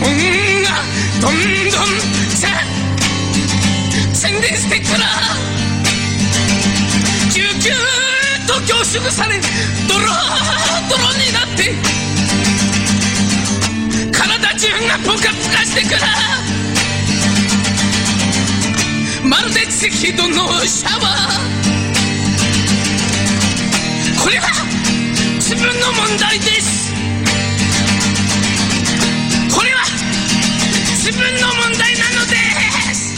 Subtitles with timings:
[0.00, 0.10] どん
[1.20, 1.32] どん
[2.30, 2.46] さ
[4.12, 5.04] 宣伝してから
[7.32, 7.72] ぎゅうぎゅ
[8.46, 9.40] と凝縮され
[9.88, 10.04] ドロ
[10.88, 11.74] ドロになって
[14.12, 16.06] 体中がポカポカしてから
[19.24, 19.76] まるで赤
[20.16, 21.58] 道のシャワー
[24.22, 24.46] これは
[25.36, 26.87] 自分の問題です
[31.07, 32.35] 自分の問題なので
[32.93, 33.13] す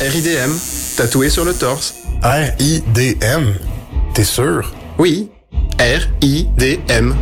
[0.00, 0.52] RIDM,
[0.96, 1.94] tatoué sur le torse.
[2.22, 3.54] R-I-D-M.
[4.14, 4.72] T'es sûr?
[4.98, 5.30] Oui,
[5.78, 7.14] R-I-D-M.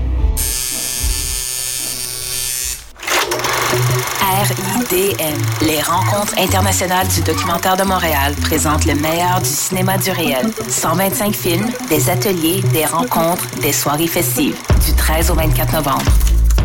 [4.21, 10.51] RIDM, les rencontres internationales du documentaire de Montréal présentent le meilleur du cinéma du réel.
[10.69, 16.13] 125 films, des ateliers, des rencontres, des soirées festives, du 13 au 24 novembre.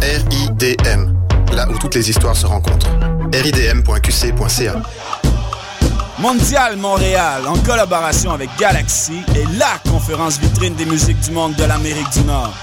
[0.02, 1.14] RIDM,
[1.52, 2.88] là où toutes les histoires se rencontrent.
[3.32, 4.82] ridm.qc.ca.
[6.18, 11.64] Mondial Montréal, en collaboration avec Galaxy, est la conférence vitrine des musiques du monde de
[11.64, 12.54] l'Amérique du Nord.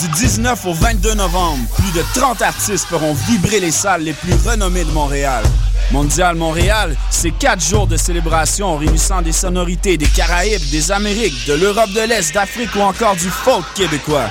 [0.00, 4.32] Du 19 au 22 novembre, plus de 30 artistes feront vibrer les salles les plus
[4.46, 5.44] renommées de Montréal.
[5.90, 11.52] Mondial Montréal, c'est quatre jours de célébration réunissant des sonorités des Caraïbes, des Amériques, de
[11.52, 14.30] l'Europe de l'Est, d'Afrique ou encore du folk québécois.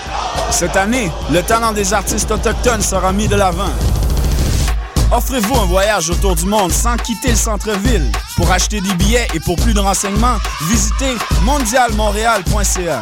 [0.49, 3.73] Cette année, le talent des artistes autochtones sera mis de l'avant.
[5.11, 8.11] Offrez-vous un voyage autour du monde sans quitter le centre-ville.
[8.37, 13.01] Pour acheter des billets et pour plus de renseignements, visitez mondialmontréal.ca.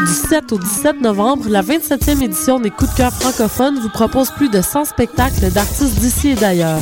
[0.00, 4.30] Du 7 au 17 novembre, la 27e édition des Coups de cœur francophones vous propose
[4.30, 6.80] plus de 100 spectacles d'artistes d'ici et d'ailleurs.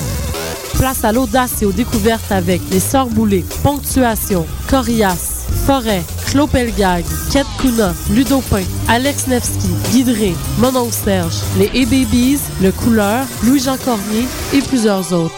[0.74, 7.04] Place à l'audace et aux découvertes avec Les Sœurs Boulées, Ponctuation, Corias, Forêt, Clos Pelgag,
[7.32, 14.26] Kate Kuna, Ludo Pain, Alex Nevsky, Guidré, Monon Serge, Les A-Babies, Le Couleur, Louis-Jean Cormier
[14.54, 15.34] et plusieurs autres.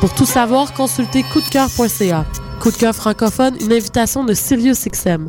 [0.00, 2.24] Pour tout savoir, consultez coupdecoeur.ca.
[2.60, 5.28] Coup de cœur francophone, une invitation de SiriusXM.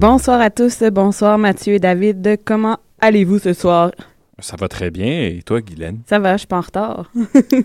[0.00, 2.38] Bonsoir à tous, bonsoir Mathieu et David.
[2.46, 3.90] Comment allez-vous ce soir?
[4.38, 5.04] Ça va très bien.
[5.24, 6.00] Et toi, Guylaine?
[6.08, 7.12] Ça va, je suis pas en retard.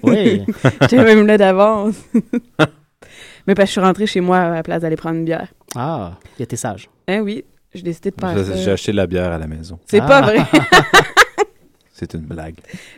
[0.03, 0.43] Oui.
[0.81, 1.95] J'étais même là d'avance.
[3.47, 5.47] Mais parce que je suis rentrée chez moi à la place d'aller prendre une bière.
[5.77, 6.89] Ah, il était sage.
[7.07, 8.33] Eh oui, j'ai décidé de ça.
[8.57, 9.79] J'ai acheté de la bière à la maison.
[9.85, 10.05] C'est Ah.
[10.07, 10.39] pas vrai.
[11.93, 12.55] C'est une blague.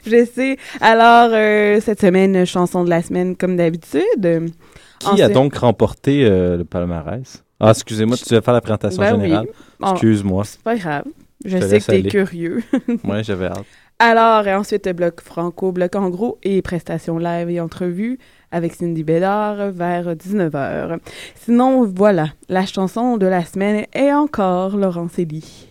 [0.07, 0.57] je sais.
[0.81, 4.51] Alors, euh, cette semaine, chanson de la semaine, comme d'habitude.
[4.97, 7.43] Qui a donc remporté euh, le palmarès?
[7.59, 9.21] Ah, excusez-moi, tu devais faire la présentation Ben oui.
[9.23, 9.47] générale.
[9.79, 10.43] Bon, Excuse-moi.
[10.45, 11.03] C'est pas grave.
[11.45, 12.09] Je sais que t'es aller.
[12.09, 12.63] curieux.
[13.03, 13.65] Ouais, j'avais hâte.
[13.99, 18.19] Alors, euh, ensuite, bloc franco, bloc en gros et prestations live et entrevues
[18.51, 20.99] avec Cindy Bédard vers 19h.
[21.35, 25.67] Sinon, voilà, la chanson de la semaine est encore Laurence Elie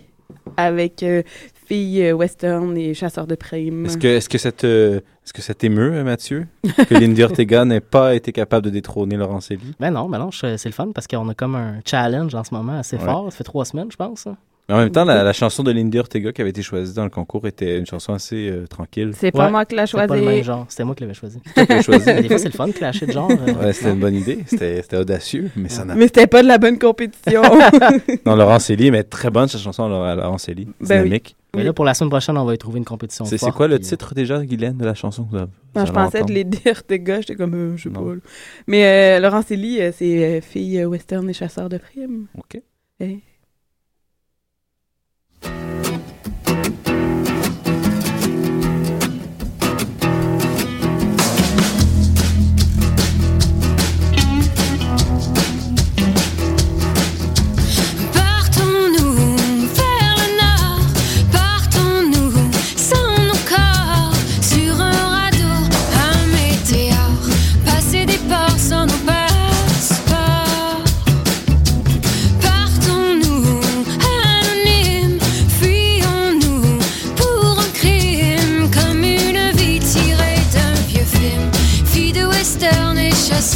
[0.57, 1.23] avec euh,
[1.67, 3.87] Fille euh, western et chasseur de primes.
[3.87, 6.47] Est-ce que, est-ce que ça te, est-ce que ça t'émeut, euh, Mathieu,
[6.89, 9.75] que Lindy Ortega n'ait pas été capable de détrôner Laurence Elie?
[9.81, 12.45] Ben non, ben non, je- c'est le fun parce qu'on a comme un challenge en
[12.45, 13.05] ce moment assez Ouais.
[13.05, 13.31] fort.
[13.33, 14.27] Ça fait trois semaines, je pense.
[14.27, 14.37] hein.
[14.69, 17.05] Mais en même temps, la, la chanson de Lindy Ortega qui avait été choisie dans
[17.05, 19.13] le concours était une chanson assez euh, tranquille.
[19.15, 20.25] C'est pas Ouais, moi qui l'a C'est pas le choisi.
[20.25, 20.67] même genre.
[20.69, 21.39] C'était moi qui l'avais choisi.
[21.55, 22.05] Toi qui l'as choisi.
[22.05, 23.31] Des fois, c'est le fun de clasher de genre.
[23.31, 24.41] euh, Ouais, c'était une bonne idée.
[24.47, 27.43] C'était, c'était audacieux, mais ça n'a Mais c'était pas de la bonne compétition.
[28.27, 30.67] Non, Laurence Elie, mais très bonne cette chanson, Laure- Laurence Elie.
[30.81, 31.23] Ben oui.
[31.57, 33.25] Mais là, pour la semaine prochaine, on va y trouver une compétition.
[33.25, 35.85] C'est, c'est quoi le euh, titre déjà, Guylaine, de la chanson que vous avez- Non,
[35.87, 38.05] je pensais de les dire tes gars, j'étais comme, euh, je sais Non.
[38.05, 38.15] pas.
[38.15, 38.21] là.
[38.67, 38.85] Mais
[39.17, 42.27] euh, Laurence Elie, euh, c'est euh, fille euh, western et chasseur de primes.
[42.39, 42.61] OK.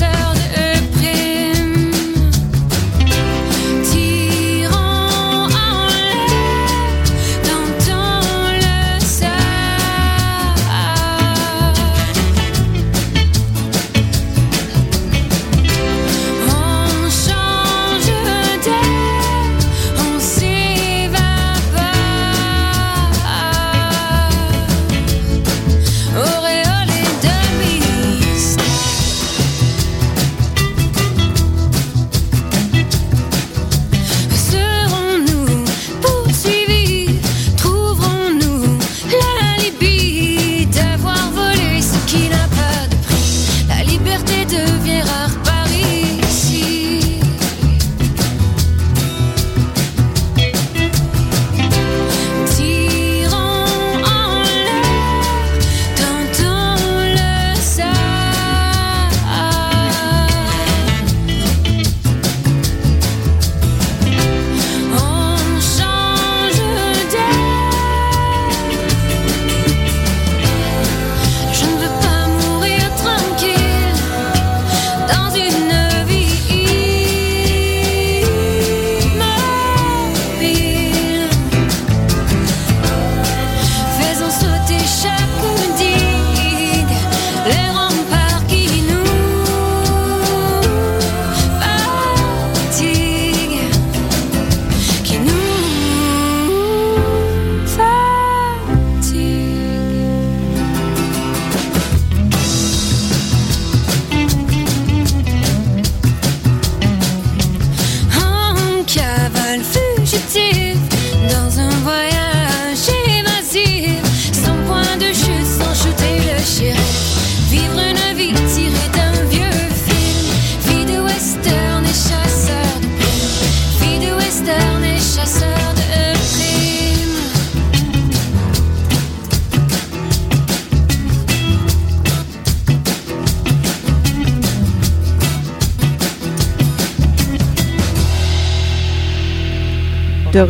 [0.02, 0.30] Et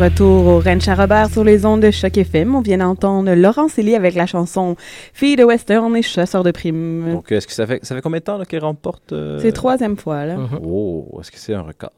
[0.01, 3.77] retour au Ranch à Robert sur les ondes de Choc FM, on vient d'entendre Laurence
[3.77, 4.75] Elie avec la chanson
[5.13, 7.11] Fille de Western et chasseur de primes.
[7.11, 9.97] Donc, est-ce que ça fait, ça fait combien de temps qu'elle remporte euh, C'est troisième
[9.97, 10.37] fois, là.
[10.37, 10.59] Mhm.
[10.65, 11.91] Oh, est-ce que c'est un record?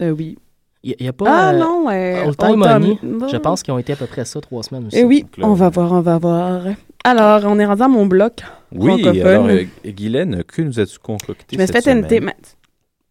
[0.00, 0.36] Euh, oui.
[0.82, 1.24] Il n'y a, pas.
[1.28, 2.98] Ah euh, non, euh, Old Time Money,
[3.30, 4.98] je pense qu'ils ont été à peu près ça trois semaines aussi.
[4.98, 6.62] Eh oui, on va voir, on va voir.
[7.04, 11.44] Alors, on est rendu à mon bloc Oui, alors, euh, Guylaine, que nous as-tu concocté
[11.52, 12.55] je me suis cette fait une thématique.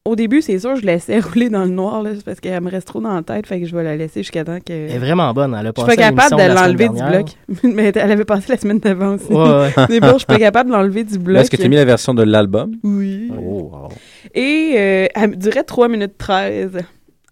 [0.08, 2.88] Au début, c'est sûr, je laissais rouler dans le noir, là, parce qu'elle me reste
[2.88, 4.72] trop dans la tête, fait que je vais la laisser jusqu'à temps que...
[4.72, 5.56] Elle est vraiment bonne.
[5.60, 7.28] Elle a Je suis passé pas capable de l'enlever du bloc.
[7.64, 9.34] Mais elle avait passé la semaine d'avant aussi.
[9.34, 9.74] Ouais, ouais.
[9.90, 11.42] Mais bon, je suis pas capable de l'enlever du bloc.
[11.42, 12.76] Est-ce que tu as mis la version de l'album?
[12.84, 13.32] Oui.
[13.36, 13.90] Oh, wow.
[14.36, 16.82] Et euh, elle durait 3 minutes 13.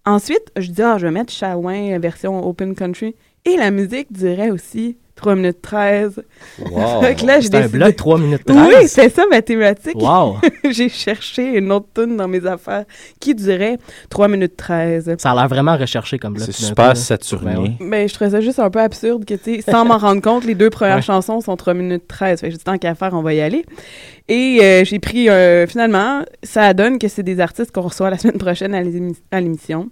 [0.05, 3.13] Ensuite, je dis, ah, je vais mettre Shawin version Open Country.
[3.45, 6.21] Et la musique durait aussi 3 minutes 13.
[6.71, 7.01] Wow.
[7.01, 8.57] Fait que là, j'ai C'est un décidé- bloc 3 minutes 13.
[8.67, 9.95] Oui, c'est ça ma thématique.
[9.95, 10.37] Wow.
[10.71, 12.85] j'ai cherché une autre tune dans mes affaires
[13.19, 13.77] qui durait
[14.09, 15.15] 3 minutes 13.
[15.19, 16.45] Ça a l'air vraiment recherché comme bloc.
[16.45, 17.53] C'est super saturné.
[17.53, 17.71] Ben ouais.
[17.79, 20.55] Mais je trouvais ça juste un peu absurde que, tu sans m'en rendre compte, les
[20.55, 21.01] deux premières Ouais.
[21.01, 22.41] chansons sont 3 minutes 13.
[22.41, 23.65] Fait que j'ai dit, tant qu'à faire, on va y aller.
[24.29, 28.17] Et euh, j'ai pris, euh, finalement, ça donne que c'est des artistes qu'on reçoit la
[28.17, 28.73] semaine prochaine
[29.31, 29.89] à l'émission.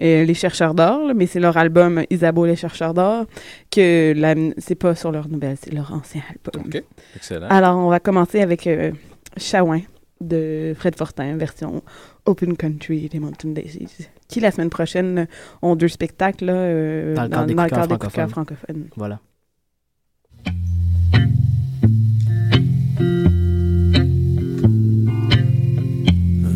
[0.00, 3.26] Euh, les chercheurs d'or, mais c'est leur album Isabeau les chercheurs d'or,
[3.70, 4.14] que
[4.58, 6.66] c'est pas sur leur nouvelle, c'est leur ancien album.
[6.66, 6.82] OK,
[7.14, 7.46] excellent.
[7.48, 8.90] Alors, on va commencer avec euh,
[9.36, 9.82] Chawin
[10.20, 11.82] de Fred Fortin, version
[12.24, 15.26] Open Country des Mountain Daisies, qui la semaine prochaine
[15.60, 18.88] ont deux spectacles là, euh, Dans le cadre des francophones.
[18.96, 19.20] Voilà.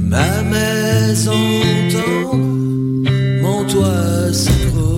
[0.08, 1.32] Ma maison
[1.90, 2.45] tombe,
[3.66, 4.95] mon toit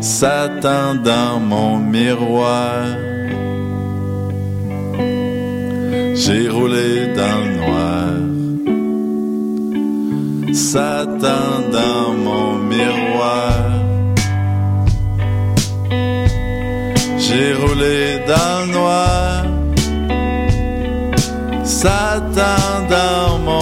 [0.00, 2.86] Satan dans mon miroir.
[6.14, 8.12] J'ai roulé dans le noir.
[10.54, 13.58] Satan dans mon miroir.
[17.18, 19.44] J'ai roulé dans le noir.
[21.64, 23.53] Satan dans mon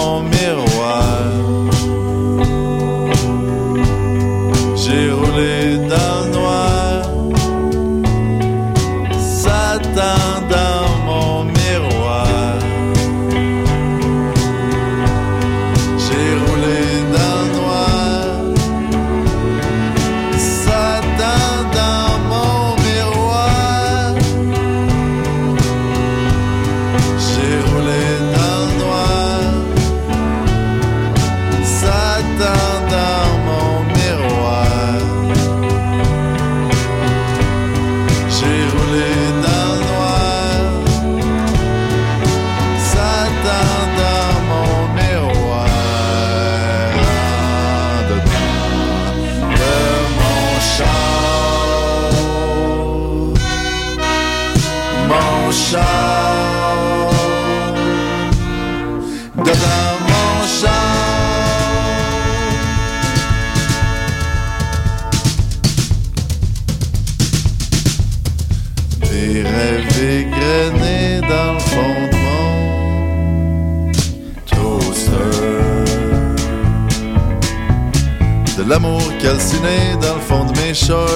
[80.02, 81.08] dans le fond de mes shorts.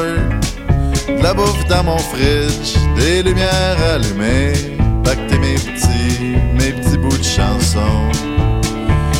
[1.08, 4.52] De la bouffe dans mon fridge, des lumières allumées.
[5.04, 8.10] Pacter mes petits, mes petits bouts de chansons.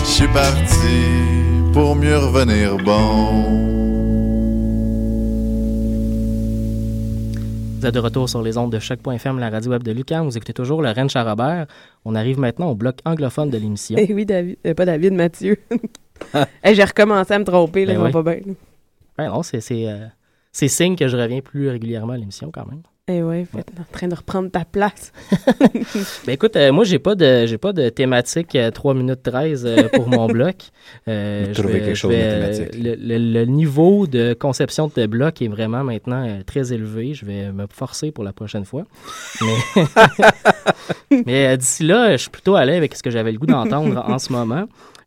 [0.03, 3.45] Je suis parti pour mieux revenir bon.
[7.79, 10.25] Vous êtes de retour sur les ondes de choc.fm, la radio web de Lucam.
[10.27, 11.67] Vous écoutez toujours le Rennes Charrobert.
[12.05, 13.97] On arrive maintenant au bloc anglophone de l'émission.
[13.99, 14.57] Eh oui, David.
[14.67, 15.59] euh, pas David, Mathieu.
[16.65, 18.41] Eh, J'ai recommencé à me tromper, là, Ben va pas bien.
[19.19, 20.07] Ouais, non, c'est c'est, euh,
[20.53, 22.83] c'est signe que je reviens plus régulièrement à l'émission quand même.
[23.09, 25.13] Eh ouais, fait, en train de reprendre ta place.
[26.27, 29.65] Ben écoute, euh, moi j'ai pas de j'ai pas de thématique euh, 3 minutes 13
[29.65, 30.57] euh, pour mon bloc.
[31.07, 32.83] Euh, je Trouver vais- quelque je chose vais, de.
[32.83, 37.15] Le, le- le niveau de conception de tes blocs est vraiment maintenant euh, très élevé.
[37.15, 38.83] Je vais me forcer pour la prochaine fois.
[39.41, 39.85] Mais,
[41.27, 44.19] Mais, d'ici là, je suis plutôt allé avec ce que j'avais le goût d'entendre en
[44.19, 44.65] ce moment.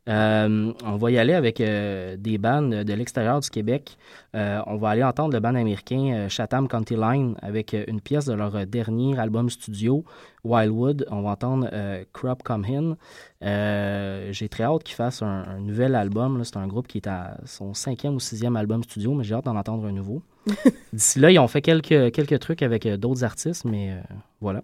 [0.09, 3.97] Euh, on va y aller avec euh, des bandes de l'extérieur du Québec.
[4.35, 8.33] Euh, on va aller entendre le band américain Chatham County Line avec une pièce de
[8.33, 10.03] leur dernier album studio,
[10.43, 11.05] Wildwood.
[11.11, 11.69] On va entendre
[12.13, 14.31] Crop Come In.
[14.31, 16.43] J'ai très hâte qu'ils fassent un, un nouvel album.
[16.43, 19.45] C'est un groupe qui est à son cinquième ou sixième album studio, mais j'ai hâte
[19.45, 20.23] d'en entendre un nouveau.
[20.93, 23.99] D'ici là, ils ont fait quelques, quelques trucs avec euh, d'autres artistes, mais euh,
[24.41, 24.63] voilà.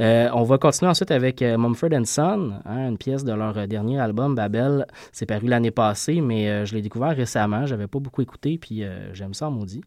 [0.00, 4.34] Euh, on va continuer ensuite avec Mumford Son, hein, une pièce de leur dernier album,
[4.34, 4.86] Babel.
[5.12, 7.66] C'est paru l'année passée, mais je l'ai découvert récemment.
[7.66, 9.82] J'avais pas beaucoup écouté, puis j'aime ça en maudit.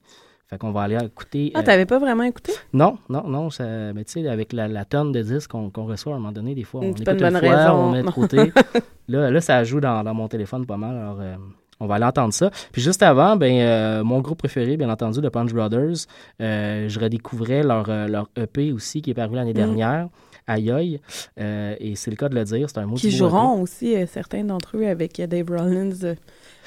[0.50, 1.52] Fait qu'on va aller écouter.
[1.56, 2.54] Ah, euh, t'avais pas vraiment écouté?
[2.74, 3.50] non, non, non.
[3.50, 6.32] Ça, mais tu sais, avec la, la tonne de disques qu'on reçoit à un moment
[6.32, 7.74] donné, des fois, on écoute pas une une bonne fois, raison.
[7.74, 8.52] on met de côté.
[9.08, 10.96] là, là, ça joue dans, dans mon téléphone pas mal.
[10.98, 11.36] Alors, euh,
[11.80, 12.50] on va aller entendre ça.
[12.72, 16.06] Puis juste avant, ben, euh, mon groupe préféré, bien entendu, The Punch Brothers,
[16.42, 19.54] euh, je redécouvrais leur, euh, leur EP aussi qui est paru l'année Mm.
[19.54, 20.08] dernière.
[20.48, 21.00] Aïe aïe.
[21.40, 24.06] Euh, et c'est le cas de le dire, c'est un mot Qui joueront aussi, euh,
[24.12, 26.16] certains d'entre eux, avec euh, Dave Rollins, euh,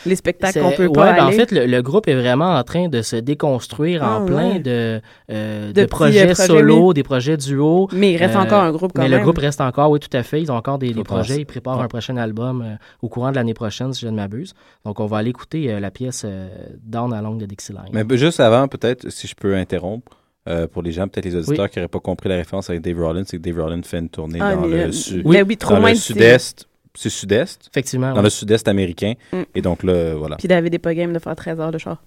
[0.04, 1.36] les spectacles qu'on peut ouais, pas ben, en aller.
[1.36, 4.58] fait, le, le groupe est vraiment en train de se déconstruire Ah, en plein ouais.
[4.60, 7.88] de, euh, De projets projets, solo, des projets duo.
[7.92, 9.18] Mais il reste encore un groupe quand mais même.
[9.18, 10.40] le groupe reste encore, oui, tout à fait.
[10.42, 11.36] Ils ont encore des, des Je projets.
[11.40, 11.84] Ils préparent Ouais.
[11.84, 14.54] un prochain album euh, au courant de l'année prochaine, si je ne m'abuse.
[14.84, 16.48] Donc, on va aller écouter euh, la pièce euh,
[16.82, 17.84] Down Along de Dixieland.
[17.92, 20.16] Mais juste avant, peut-être, si je peux interrompre,
[20.48, 21.70] euh, pour les gens, peut-être les auditeurs Oui.
[21.70, 24.08] qui n'auraient pas compris la référence avec Dave Rollins, c'est que Dave Rollins fait une
[24.08, 25.36] tournée Ah, dans mais, le, euh, su- oui.
[25.36, 27.68] Ben oui, trop dans le sud-est, c'est sud-est.
[27.72, 28.10] Effectivement.
[28.10, 28.22] Dans ouais.
[28.22, 29.14] le sud-est américain.
[29.32, 29.42] Mm.
[29.54, 30.36] Et donc là, voilà.
[30.36, 32.02] Puis David est pas game de faire 13 heures de char.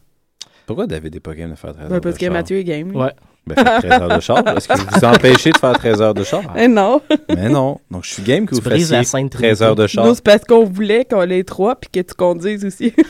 [0.65, 2.33] Pourquoi David n'est pas game de faire 13 Ben, heures parce de que char?
[2.33, 2.89] Mathieu est game.
[2.91, 2.97] lui.
[2.97, 3.11] Ouais.
[3.47, 4.47] Ben, faites 13 heures de char.
[4.57, 6.41] Est-ce que vous vous empêchez de faire 13 heures de char?
[6.55, 7.01] Eh non.
[7.35, 7.79] Mais non.
[7.89, 9.63] Donc, je suis game que Tu vous la fassiez Sainte 13 Trinité.
[9.63, 10.05] heures de char.
[10.05, 12.93] Nous, c'est parce qu'on voulait qu'on les trois puis que tu conduises aussi.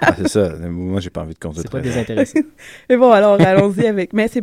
[0.00, 0.50] Ah, c'est ça.
[0.70, 1.94] Moi, j'ai pas envie de conduire C'est pas 13 heures.
[2.04, 2.46] désintéressé.
[2.88, 4.12] Et bon, alors, allons-y avec.
[4.12, 4.42] Mais c'est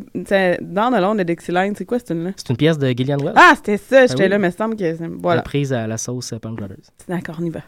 [0.62, 2.32] dans le long de Dixieline, c'est quoi cette tune-là?
[2.36, 3.34] C'est une pièce de Gillian Wells.
[3.36, 4.30] Ah, c'était ça, j'étais oui.
[4.30, 4.96] là, mais il me semble que.
[4.96, 5.42] c'est- Voilà.
[5.42, 6.78] Prise à la sauce Palm Brothers.
[7.08, 7.62] D'accord, on y va.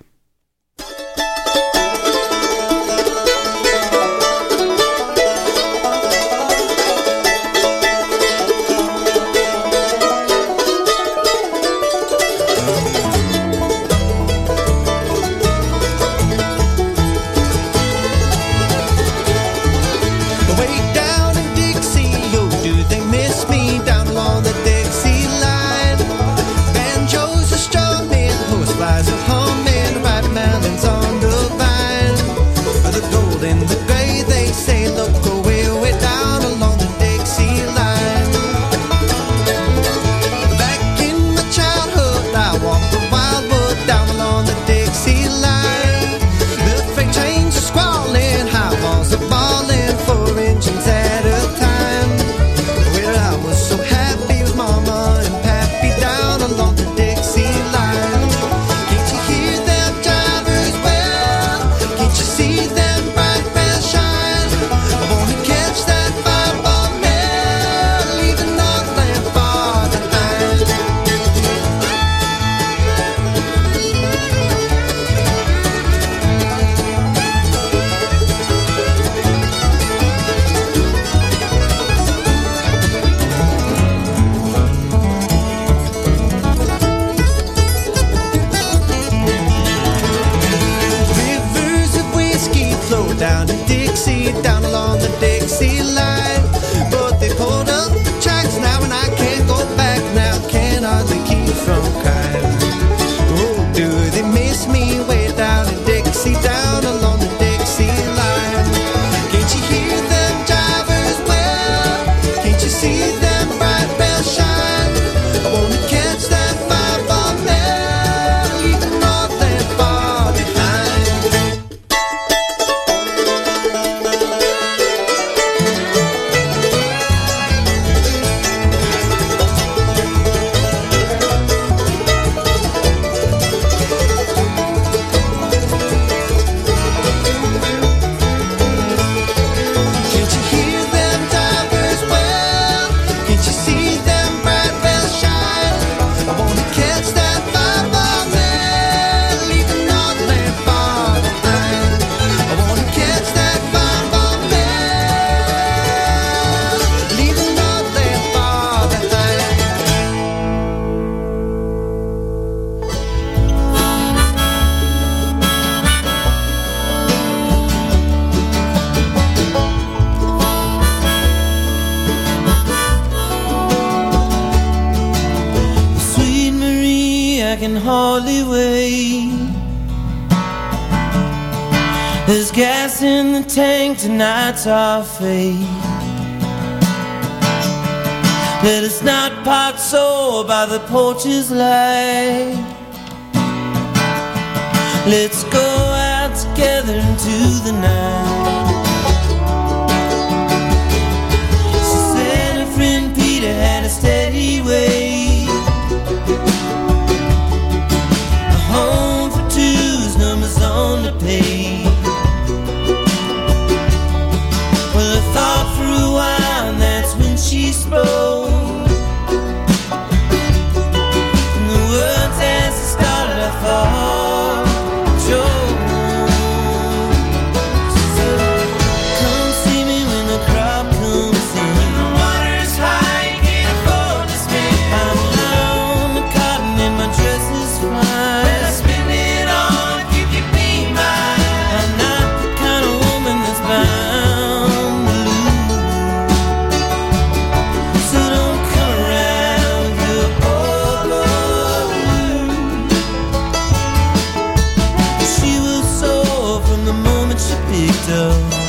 [258.08, 258.66] still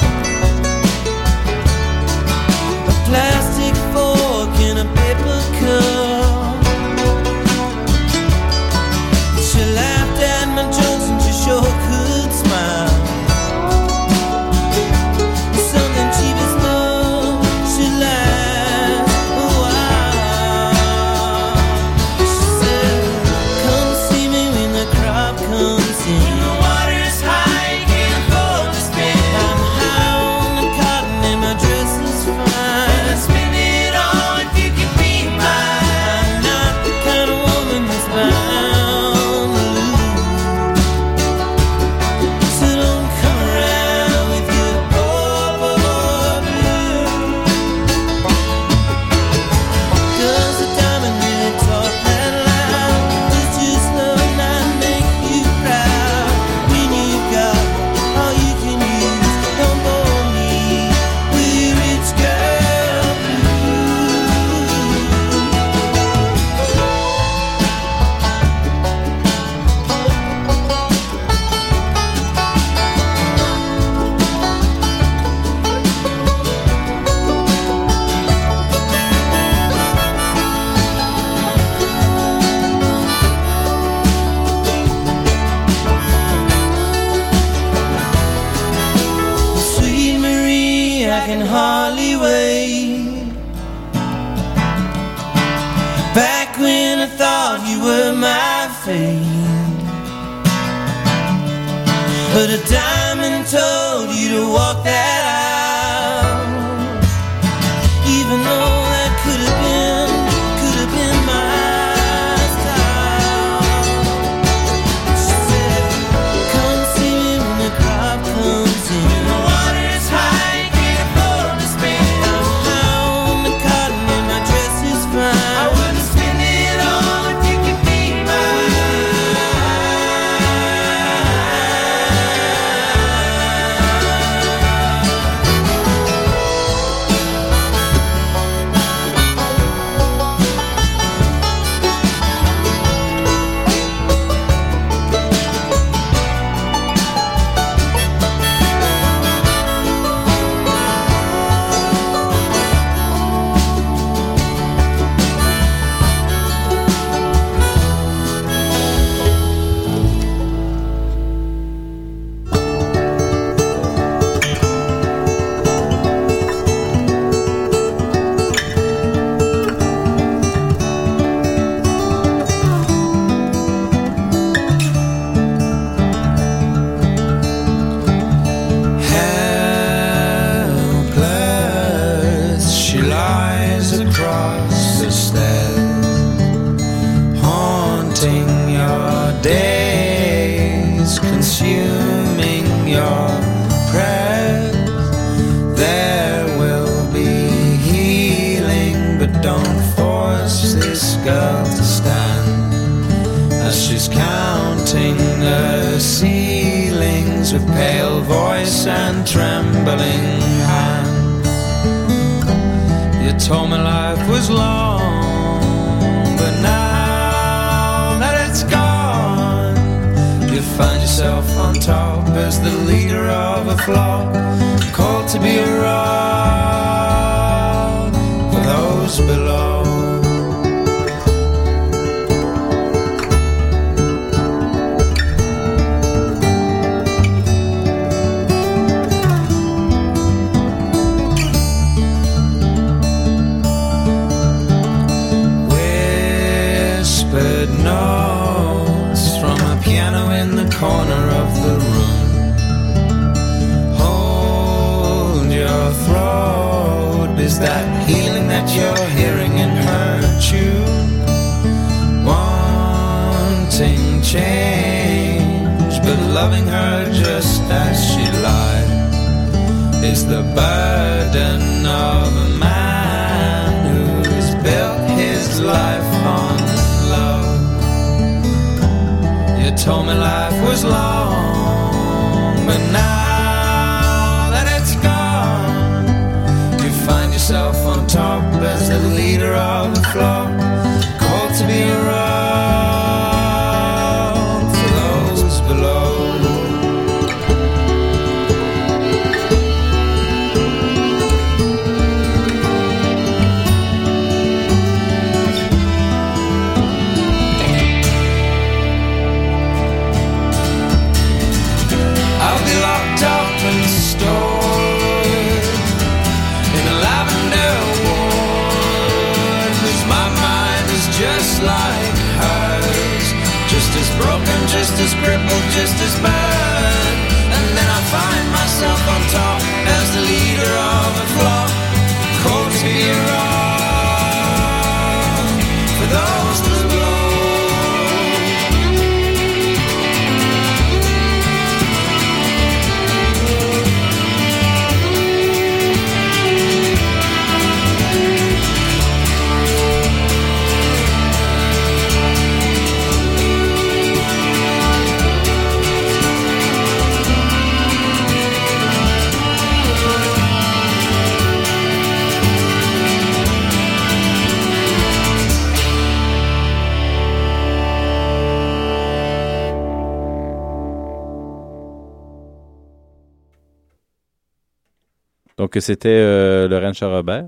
[375.69, 377.47] Donc, c'était euh, Lorraine Charrobert,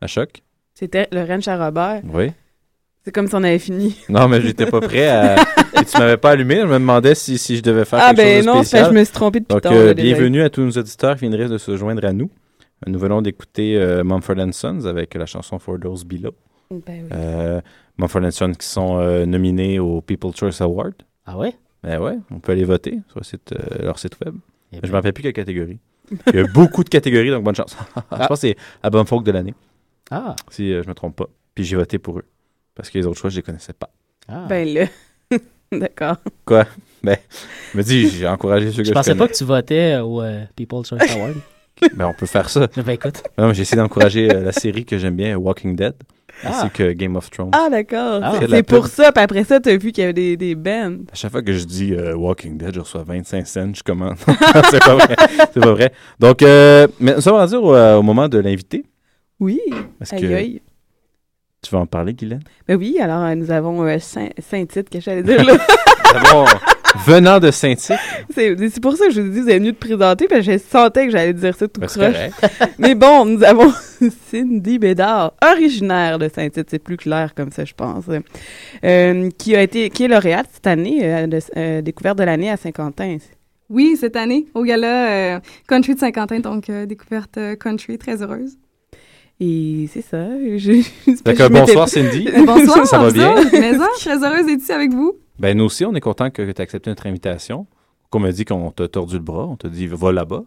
[0.00, 0.42] à choc.
[0.74, 2.02] C'était le Rennes Robert.
[2.04, 2.30] Oui.
[3.04, 3.96] C'est comme si on avait fini.
[4.08, 5.34] Non, mais j'étais pas prêt à.
[5.80, 6.56] Et tu m'avais pas allumé.
[6.60, 8.84] Je me demandais si, si je devais faire Ah, quelque ben chose de non, spécial.
[8.84, 11.22] c'est- je me suis trompé depuis Donc, tard, euh, bienvenue à tous nos auditeurs qui
[11.22, 12.30] viendraient de se joindre à nous.
[12.86, 16.30] Nous venons d'écouter euh, Mumford Sons avec la chanson For Those Below.
[16.70, 17.08] Ben oui.
[17.12, 17.60] Euh,
[17.98, 20.94] Mumford Sons qui sont euh, nominés au People's Choice Award.
[21.26, 21.54] Ah ouais?
[21.82, 24.36] Ben ouais, on peut aller voter sur le site, euh, leur site web.
[24.72, 24.88] Eh Je ben.
[24.90, 25.80] me rappelle plus quelle catégorie.
[26.28, 27.76] Il y a beaucoup de catégories, donc bonne chance.
[28.12, 29.54] Je pense que c'est album folk de l'année.
[30.10, 30.34] Ah.
[30.50, 31.26] Si euh, je me trompe pas.
[31.54, 32.24] Puis j'ai voté pour eux.
[32.74, 33.90] Parce que les autres choix, je les connaissais pas.
[34.28, 34.46] Ah.
[34.48, 34.86] Ben là.
[35.72, 36.16] D'accord.
[36.46, 36.64] Quoi?
[37.02, 37.16] Ben,
[37.72, 39.18] je me dis, j'ai encouragé ceux que Je je pensais connais.
[39.18, 41.34] pas que tu votais au euh, People's Choice Award.
[41.94, 42.66] Ben, on peut faire ça.
[42.74, 43.22] Ben écoute.
[43.38, 45.94] Non, j'ai essayé d'encourager euh, la série que j'aime bien, Walking Dead,
[46.44, 46.48] Ah.
[46.60, 47.50] ainsi que Game of Thrones.
[47.52, 48.20] Ah, d'accord.
[48.22, 48.34] Ah.
[48.40, 48.90] C'est- pour pub.
[48.90, 50.98] ça, puis après ça, t'as vu qu'il y avait des, des bands.
[51.10, 54.16] À chaque fois que je dis euh, Walking Dead, je reçois 25 cents, je commande.
[54.70, 55.16] c'est pas vrai.
[55.52, 55.92] C'est pas vrai.
[56.20, 58.84] Donc, euh, mais nous sommes rendus au, euh, au moment de l'invité.
[59.40, 59.60] Oui.
[60.10, 60.62] Aïe, que aïe.
[61.62, 62.42] tu vas en parler, Guylaine?
[62.66, 65.54] Ben oui, alors euh, nous avons Saint- Saint-Tite que j'allais dire là?
[66.12, 66.48] D'abord,
[67.06, 67.98] venant de Saint-Tite.
[68.34, 70.46] c'est c'est pour ça que je vous ai dit, vous êtes venu te présenter, parce
[70.46, 72.68] que je sentais que j'allais dire ça tout Ben, croche.
[72.78, 73.72] Mais bon, nous avons
[74.30, 78.04] Cindy Bédard, originaire de Saint-Tite, c'est plus clair comme ça, je pense,
[78.84, 82.50] euh, qui a été, qui est lauréate cette année, euh, de, euh, découverte de l'année
[82.50, 83.18] à Saint-Quentin.
[83.70, 88.22] Oui, cette année, au gala euh, Country de Saint-Quentin, donc euh, découverte euh, country, très
[88.22, 88.56] heureuse.
[89.40, 90.26] Et c'est ça.
[90.56, 90.82] Je,
[91.50, 92.28] bonsoir, Cindy.
[92.46, 93.34] Bonsoir, Ça va bien?
[93.52, 95.18] Mais ça, très heureuse d'être ici avec vous.
[95.38, 97.66] Ben, nous aussi, on est content que, tu aies accepté notre invitation.
[98.10, 100.42] Qu'on m'a dit qu'on t'a tordu le bras, on t'a dit va là-bas.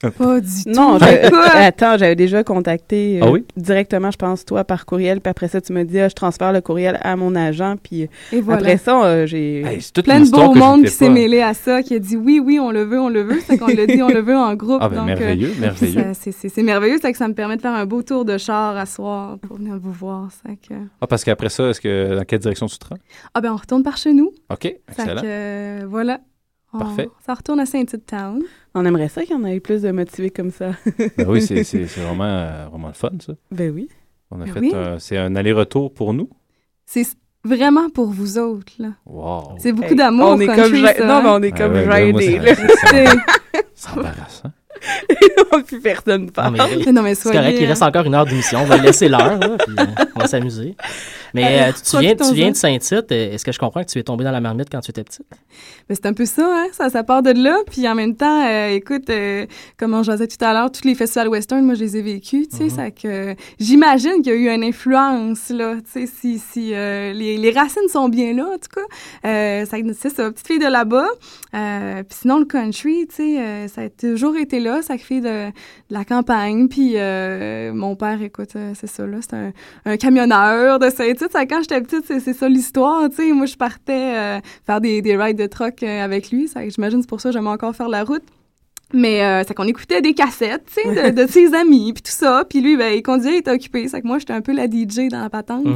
[0.00, 0.70] Pas du tout.
[0.70, 0.98] Non,
[1.54, 3.44] attends, j'avais déjà contacté euh, Ah oui?
[3.56, 5.20] directement, je pense, toi, par courriel.
[5.22, 7.76] Puis après ça, tu me dis, ah, je transfère le courriel à mon agent.
[7.82, 8.60] Puis euh, Et voilà.
[8.60, 9.62] après ça, euh, j'ai.
[10.04, 12.70] Plein de beau monde qui s'est mêlé à ça, qui a dit oui, oui, on
[12.70, 13.40] le veut, on le veut.
[13.46, 14.78] C'est qu'on l'a dit, on le veut en groupe.
[14.82, 16.04] Ah ben, donc, merveilleux, merveilleux.
[16.12, 18.84] c'est- merveilleux, c'est que ça me permet de faire un beau tour de char à
[18.86, 20.28] soir pour venir vous voir.
[20.44, 22.98] c'est que- Ah, parce qu'après ça, est-ce que dans quelle direction tu te rends?
[23.34, 24.30] Ah ben, on retourne par chez nous.
[24.50, 25.22] OK, excellent.
[25.22, 26.20] que, euh, voilà.
[26.72, 27.08] On- Parfait.
[27.24, 28.42] Ça retourne à Saint-Tite-Town.
[28.74, 30.70] On aimerait ça qu'il y en ait plus de motivés comme ça.
[31.16, 33.32] Ben oui, c'est c'est- c'est vraiment, euh, vraiment le fun, ça.
[33.50, 33.88] Ben oui.
[34.30, 34.72] On a Ben fait oui.
[34.98, 36.28] c'est un aller-retour pour nous.
[36.84, 37.06] C'est
[37.44, 38.88] vraiment pour vous autres, là.
[39.06, 39.54] Wow.
[39.58, 41.22] C'est beaucoup Hey, d'amour, on est comme ça, Non, hein?
[41.22, 42.12] mais on est Ah comme ouais,
[43.74, 44.50] C'est- embarrassant.
[45.66, 46.56] plus personne parle.
[46.56, 48.60] Non, mais, Non, mais c'est correct, soyez, il reste encore une heure d'émission.
[48.60, 49.38] On va laisser l'heure,
[50.14, 50.76] on va s'amuser.
[51.36, 53.12] Mais euh, tu, viens, tu viens de Saint-Tite?
[53.12, 55.04] euh, Est-ce que je comprends que tu es tombé dans la marmite quand tu étais
[55.04, 55.26] petite?
[55.88, 56.66] Ben, c'est un peu ça, hein?
[56.72, 57.58] Ça, ça part de là.
[57.70, 59.46] Puis en même temps, euh, écoute, euh,
[59.78, 62.48] comme on jasait tout à l'heure, tous les festivals western, moi, je les ai vécus,
[62.48, 62.68] tu sais.
[62.68, 65.74] Ça que j'imagine qu'il y a eu une influence, là.
[65.92, 69.64] Tu sais, si, si les, les racines sont bien là, en tout cas.
[69.66, 71.06] Ça, c'est ça, petite fille de là-bas.
[71.52, 75.52] Puis sinon, le country, tu sais, ça a toujours été là, ça fait de, de
[75.90, 76.68] la campagne.
[76.68, 76.96] Puis
[77.72, 79.52] mon père, écoute, c'est ça, là, c'est un,
[79.84, 81.25] un camionneur de Saint-Tite.
[81.30, 83.32] Ça, quand j'étais petite, c'est, ça l'histoire, tu sais.
[83.32, 86.48] Moi, je partais euh, faire des, des rides de truck euh, avec lui.
[86.68, 88.22] J'imagine c'est pour ça que j'aime encore faire la route.
[88.92, 92.12] Mais euh, c'est qu'on écoutait des cassettes, tu sais, de, de ses amis, puis tout
[92.12, 92.44] ça.
[92.48, 93.88] Puis lui, ben, il conduisait, il était occupé.
[93.88, 95.66] C'est que moi, j'étais un peu la DJ dans la patente.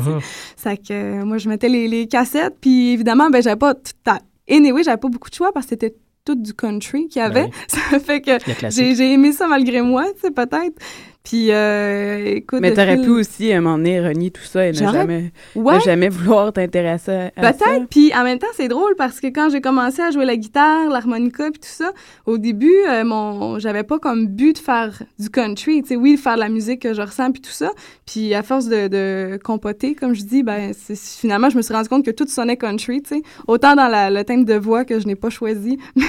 [0.56, 3.92] C'est que euh, moi, je mettais les, les cassettes, puis évidemment, ben, j'avais pas tout
[4.06, 4.20] à...
[4.48, 5.94] Anyway, j'avais pas beaucoup de choix parce que c'était
[6.24, 7.48] tout du country qu'il y avait.
[7.48, 7.80] Ben oui.
[7.90, 8.32] Ça fait que
[8.70, 10.80] j'ai aimé ça malgré moi, tu sais, peut-être.
[11.22, 12.60] Puis, euh, écoute...
[12.62, 15.74] Mais t'aurais pu aussi, à un moment donné, renier tout ça et ne jamais, Ouais.
[15.76, 17.64] ne jamais vouloir t'intéresser à, à ça.
[17.66, 17.88] Peut-être.
[17.88, 20.88] Puis en même temps, c'est drôle parce que quand j'ai commencé à jouer la guitare,
[20.88, 21.92] l'harmonica puis tout ça,
[22.24, 25.82] au début, euh, mon, j'avais pas comme but de faire du country.
[25.82, 27.70] Tu sais, oui, de faire de la musique que je ressens puis tout ça.
[28.06, 31.88] Puis à force de, de compoter, comme je dis, ben finalement, je me suis rendu
[31.90, 33.02] compte que tout sonnait country.
[33.02, 35.78] Tu sais, autant dans la, le thème de voix que je n'ai pas choisi.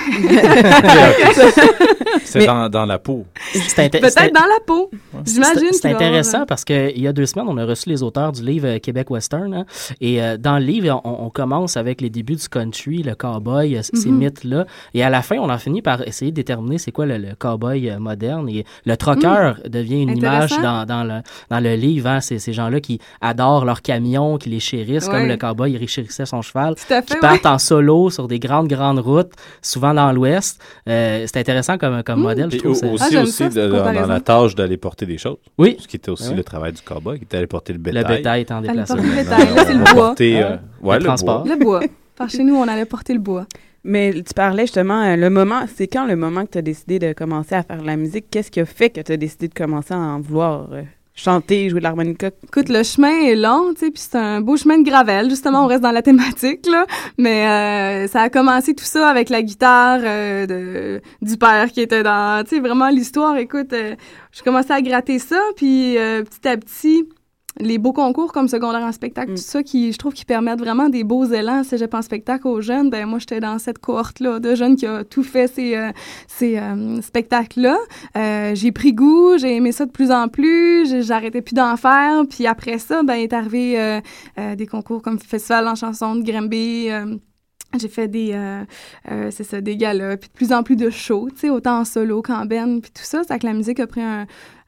[2.23, 3.25] C'est dans, dans la peau.
[3.53, 4.89] Peut-être dans la peau.
[5.25, 5.67] J'imagine.
[5.73, 8.01] C'est y avoir, intéressant euh, parce qu'il y a deux semaines, on a reçu les
[8.01, 9.53] auteurs du livre euh, Québec Western.
[9.53, 9.65] hein,
[9.99, 13.77] et euh, dans le livre, on, on commence avec les débuts du country, le cowboy,
[13.83, 14.17] ces Mhm.
[14.17, 14.65] mythes-là.
[14.93, 17.35] Et à la fin, on en finit par essayer de déterminer c'est quoi le, le
[17.37, 18.47] cowboy moderne.
[18.49, 20.61] Et le troqueur devient une image Intéressant.
[20.61, 22.07] dans, dans, le, dans le livre.
[22.07, 25.87] Hein, c'est ces gens-là qui adorent leurs camions, qui les chérissent, comme le cowboy, il
[25.89, 26.75] chérissait son cheval.
[26.75, 29.31] Tout à fait, qui partent en solo sur des grandes, grandes routes,
[29.61, 30.61] souvent dans l'Ouest.
[30.87, 32.71] Euh, c'est intéressant comme, comme modèle, je Et trouve.
[32.71, 33.05] au- ça.
[33.11, 35.37] Ah, aussi, aussi de- dans, dans la tâche d'aller porter des choses.
[35.57, 35.77] Oui.
[35.79, 38.03] Ce qui était aussi le travail du cowboy, qui était d'aller porter le bétail.
[38.03, 38.95] Le bétail déplacement.
[38.97, 39.55] porter le Maintenant, bétail.
[39.55, 39.93] Là, c'est le bois.
[39.93, 41.43] porter, euh, ouais, Le le transport.
[41.43, 41.55] bois.
[41.55, 41.81] Le bois.
[42.15, 43.45] Par chez nous, on allait porter le bois.
[43.83, 46.99] Mais tu parlais justement, euh, le moment, c'est quand le moment que tu as décidé
[46.99, 48.25] de commencer à faire de la musique?
[48.29, 50.83] Qu'est-ce qui a fait que tu as décidé de commencer à en vouloir euh,
[51.13, 52.31] chanter, jouer de l'harmonica?
[52.43, 55.29] Écoute, le chemin est long, tu sais, puis c'est un beau chemin de gravel.
[55.29, 56.85] Justement, on reste dans la thématique, là.
[57.17, 61.81] Mais euh, ça a commencé tout ça avec la guitare euh, de, du père qui
[61.81, 63.37] était dans, tu sais, vraiment l'histoire.
[63.37, 63.95] Écoute, euh,
[64.31, 67.09] j'ai commencé à gratter ça, puis euh, petit à petit,
[67.61, 70.89] les beaux concours comme secondaire en spectacle, tout ça, qui, je trouve, qui permettent vraiment
[70.89, 74.55] des beaux élans cégep en spectacle aux jeunes, ben moi, j'étais dans cette cohorte-là de
[74.55, 75.91] jeunes qui a tout fait ces, euh,
[76.27, 77.77] ces euh, spectacles-là.
[78.17, 81.77] Euh, j'ai pris goût, j'ai aimé ça de plus en plus, j'ai- j'arrêtais plus d'en
[81.77, 82.23] faire.
[82.29, 83.99] Puis après ça, ben, est arrivé
[84.57, 86.89] des concours comme Festival en chanson de Grimby,
[87.79, 88.63] j'ai fait des, euh,
[89.11, 91.79] euh, c'est ça, des galas, puis de plus en plus de shows, tu sais, autant
[91.79, 93.21] en solo qu'en band, puis tout ça.
[93.25, 94.25] C'est que la musique a pris un...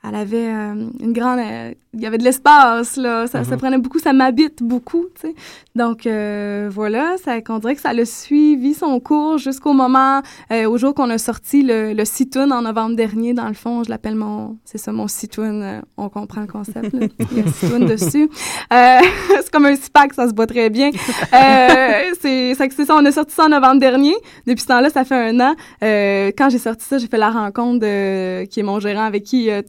[0.07, 1.39] Elle avait euh, une grande...
[1.39, 3.27] euh, il y avait de l'espace, là.
[3.27, 3.57] Ça, ça Mhm.
[3.57, 5.35] prenait beaucoup, ça m'habite beaucoup, tu sais.
[5.75, 10.65] Donc, euh, voilà, ça, qu'on dirait que ça l'a suivi son cours jusqu'au moment, euh,
[10.67, 13.33] au jour qu'on a sorti le, le Situn en novembre dernier.
[13.33, 14.57] Dans le fond, je l'appelle mon...
[14.65, 15.61] C'est ça, mon Situn.
[15.61, 17.07] euh, on comprend le concept, là.
[17.31, 18.27] Il y a Situn dessus.
[18.73, 18.97] Euh,
[19.41, 20.89] c'est comme un six-pack, ça se boit très bien.
[21.33, 24.13] Euh, c'est ça, on a sorti ça en novembre dernier.
[24.45, 25.55] Depuis ce temps-là, ça fait un an.
[25.83, 29.23] Euh, quand j'ai sorti ça, j'ai fait la rencontre de qui est mon gérant avec
[29.23, 29.61] qui euh,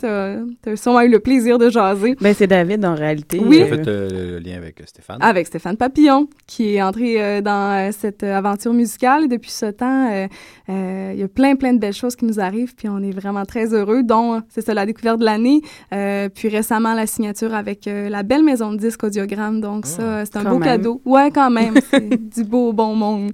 [0.62, 2.16] t'as as sûrement eu le plaisir de jaser.
[2.20, 3.40] Ben, c'est David, en réalité.
[3.44, 3.58] Oui.
[3.58, 5.18] J'ai fait euh, le lien avec euh, Stéphane.
[5.20, 9.24] Avec Stéphane Papillon, qui est entré euh, dans euh, cette euh, aventure musicale.
[9.24, 10.26] Et depuis ce temps, euh,
[10.68, 13.10] euh, il y a plein, plein de belles choses qui nous arrivent, puis on est
[13.10, 15.60] vraiment très heureux, dont, c'est ça, la découverte de l'année,
[15.92, 19.60] euh, puis récemment, la signature avec euh, la belle maison de disques Audiogramme.
[19.60, 20.62] Donc ça, c'est un beau même.
[20.62, 21.00] cadeau.
[21.04, 23.32] Ouais, quand même, c'est du beau, bon monde.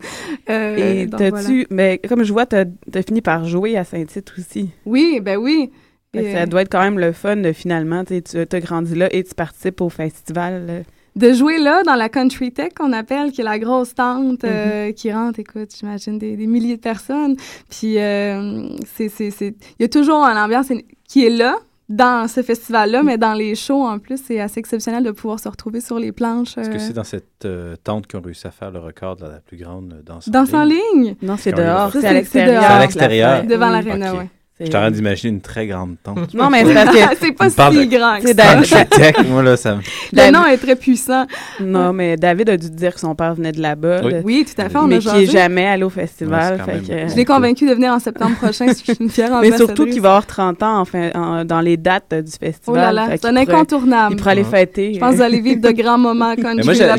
[0.49, 1.21] Euh, Et donc.
[1.71, 2.65] Mais comme je vois, t'as
[2.95, 4.71] as fini par jouer à Saint-Tite aussi.
[4.85, 5.71] Oui, ben oui.
[6.15, 9.09] Et, ça euh, doit être quand même le fun de finalement, tu as grandi là
[9.15, 10.67] et tu participes au festival.
[10.69, 10.83] euh.
[11.15, 14.93] de jouer là dans la Country Tech qu'on appelle, qui est la grosse tente euh,
[14.93, 17.37] qui rentre, écoute, j'imagine des, des milliers de personnes.
[17.69, 20.69] Puis euh, c'est c'est c'est il y a toujours une ambiance
[21.07, 21.57] qui est là
[21.91, 25.49] dans ce festival-là, mais dans les shows en plus, c'est assez exceptionnel de pouvoir se
[25.49, 26.57] retrouver sur les planches.
[26.57, 29.17] Est-ce que euh, c'est dans cette euh, tente qu'ils ont réussi à faire le record
[29.17, 31.17] de la, plus grande euh, danse en Danse en ligne?
[31.21, 32.63] Non, c'est dehors, c'est à l'extérieur.
[32.63, 33.45] C'est à l'extérieur.
[33.45, 33.85] Devant Oui.
[33.85, 34.21] l'aréna, Ok.
[34.67, 36.35] En train d'imaginer une très grande tente.
[36.35, 37.57] Non, mais c'est parce que- C'est pas si
[37.87, 38.55] de grand que C'est ça.
[38.55, 39.81] David- Tech, moi, là, ça me...
[40.13, 41.27] Le nom est très puissant.
[41.61, 44.01] Non, mais David a dû dire que son père venait de là-bas.
[44.25, 44.45] Oui.
[44.45, 45.23] tout à fait, on mais a qui jasé.
[45.23, 46.61] est jamais allé au festival.
[46.67, 49.11] Ouais, fait que- Je l'ai convaincu de venir en septembre prochain, si je suis une
[49.11, 52.61] fière Mais surtout qu'il va avoir 30 ans enfin, en- dans les dates du festival.
[52.67, 54.15] Oh là là, c'est un incontournable.
[54.15, 54.95] Il pourra aller fêter.
[54.95, 56.97] Je pense que vous allez vivre de grands moments Mais country là-bas.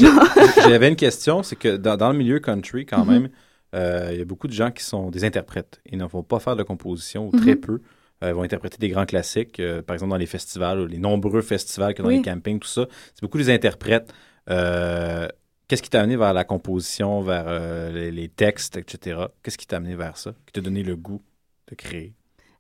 [0.68, 3.12] j'avais une question, c'est que dans, le milieu country, quand Mhm.
[3.12, 3.30] même,
[3.74, 5.82] il y a beaucoup de gens qui sont des interprètes.
[5.86, 7.62] Ils ne vont pas faire de composition, ou très Mhm.
[7.62, 7.82] peu.
[8.24, 11.00] Euh, ils vont interpréter des grands classiques, euh, par exemple dans les festivals, ou les
[11.00, 12.18] nombreux festivals que dans Oui.
[12.18, 12.86] les campings, tout ça.
[13.16, 14.14] C'est beaucoup des interprètes.
[14.50, 15.28] Euh,
[15.68, 19.22] Qu'est-ce qui t'a amené vers la composition, vers euh, les, les textes, etc.?
[19.42, 20.32] Qu'est-ce qui t'a amené vers ça?
[20.46, 21.22] Qui t'a donné le goût
[21.70, 22.14] de créer?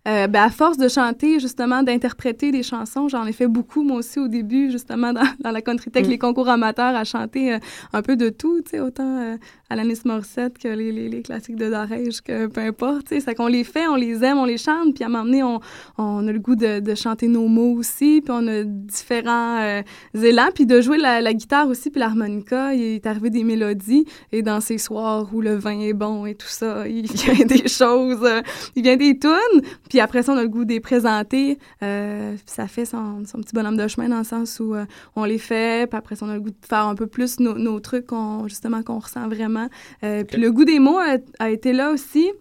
[0.07, 3.97] Euh, ben, à force de chanter, justement, d'interpréter des chansons, j'en ai fait beaucoup, moi
[3.97, 6.09] aussi, au début, justement, dans, dans la country tech, Mm.
[6.09, 7.59] les concours amateurs, à chanter euh,
[7.93, 9.38] un peu de tout, tu sais, autant
[9.72, 13.07] euh, Alanis Morissette que les, les, classiques de Darège, que peu importe.
[13.09, 15.43] C'est qu'on les fait, on les aime, on les chante, puis à un moment donné,
[15.43, 19.82] on, a le goût de, chanter nos mots aussi, puis on a différents euh,
[20.13, 24.41] élans, puis de jouer la, guitare aussi, puis l'harmonica, il est arrivé des mélodies, et
[24.41, 28.24] dans ces soirs où le vin est bon et tout ça, il vient des choses,
[28.24, 28.41] euh,
[28.76, 31.57] il vient des tunes, puis après ça, on a le goût de les présenter.
[31.84, 35.24] Euh, puis ça fait son, petit bonhomme de chemin dans le sens où euh, on
[35.26, 35.89] les fait.
[35.89, 38.09] Puis après ça, on a le goût de faire un peu plus nos, trucs
[38.45, 39.61] justement qu'on ressent vraiment.
[40.03, 42.32] Euh, Puis le goût des mots a, a été là aussi.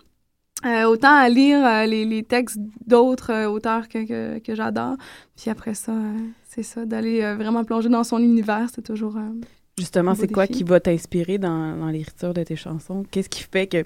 [0.66, 4.96] Euh, autant à lire euh, les, les textes d'autres euh, auteurs que, que, que j'adore.
[5.34, 6.18] Puis après ça, euh,
[6.50, 9.16] c'est ça, d'aller euh, vraiment plonger dans son univers, c'est toujours...
[9.16, 9.40] euh,
[9.78, 13.04] Justement, c'est quoi qui va t'inspirer dans, dans l'écriture de tes chansons?
[13.10, 13.84] Qu'est-ce qui fait que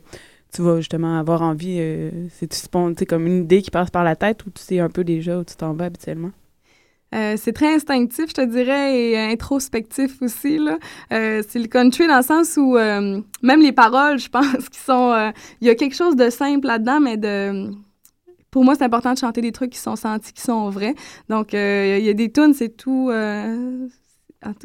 [0.53, 1.77] tu vas justement avoir envie?
[1.79, 5.05] euh, C'est-tu comme une idée qui passe par la tête ou tu sais un peu
[5.05, 6.33] déjà où tu t'en vas habituellement?
[7.15, 10.59] Euh, c'est très instinctif, je te dirais, et introspectif aussi.
[10.59, 10.79] Là.
[11.13, 14.81] Euh, c'est le country dans le sens où euh, même les paroles, je pense, qui
[14.81, 15.13] sont...
[15.13, 17.71] euh, Il y a quelque chose de simple là-dedans, mais de...
[18.51, 20.95] Pour moi, c'est important de chanter des trucs qui sont sentis, qui sont vrais.
[21.29, 23.11] Donc, euh, il y a des tunes, c'est tout...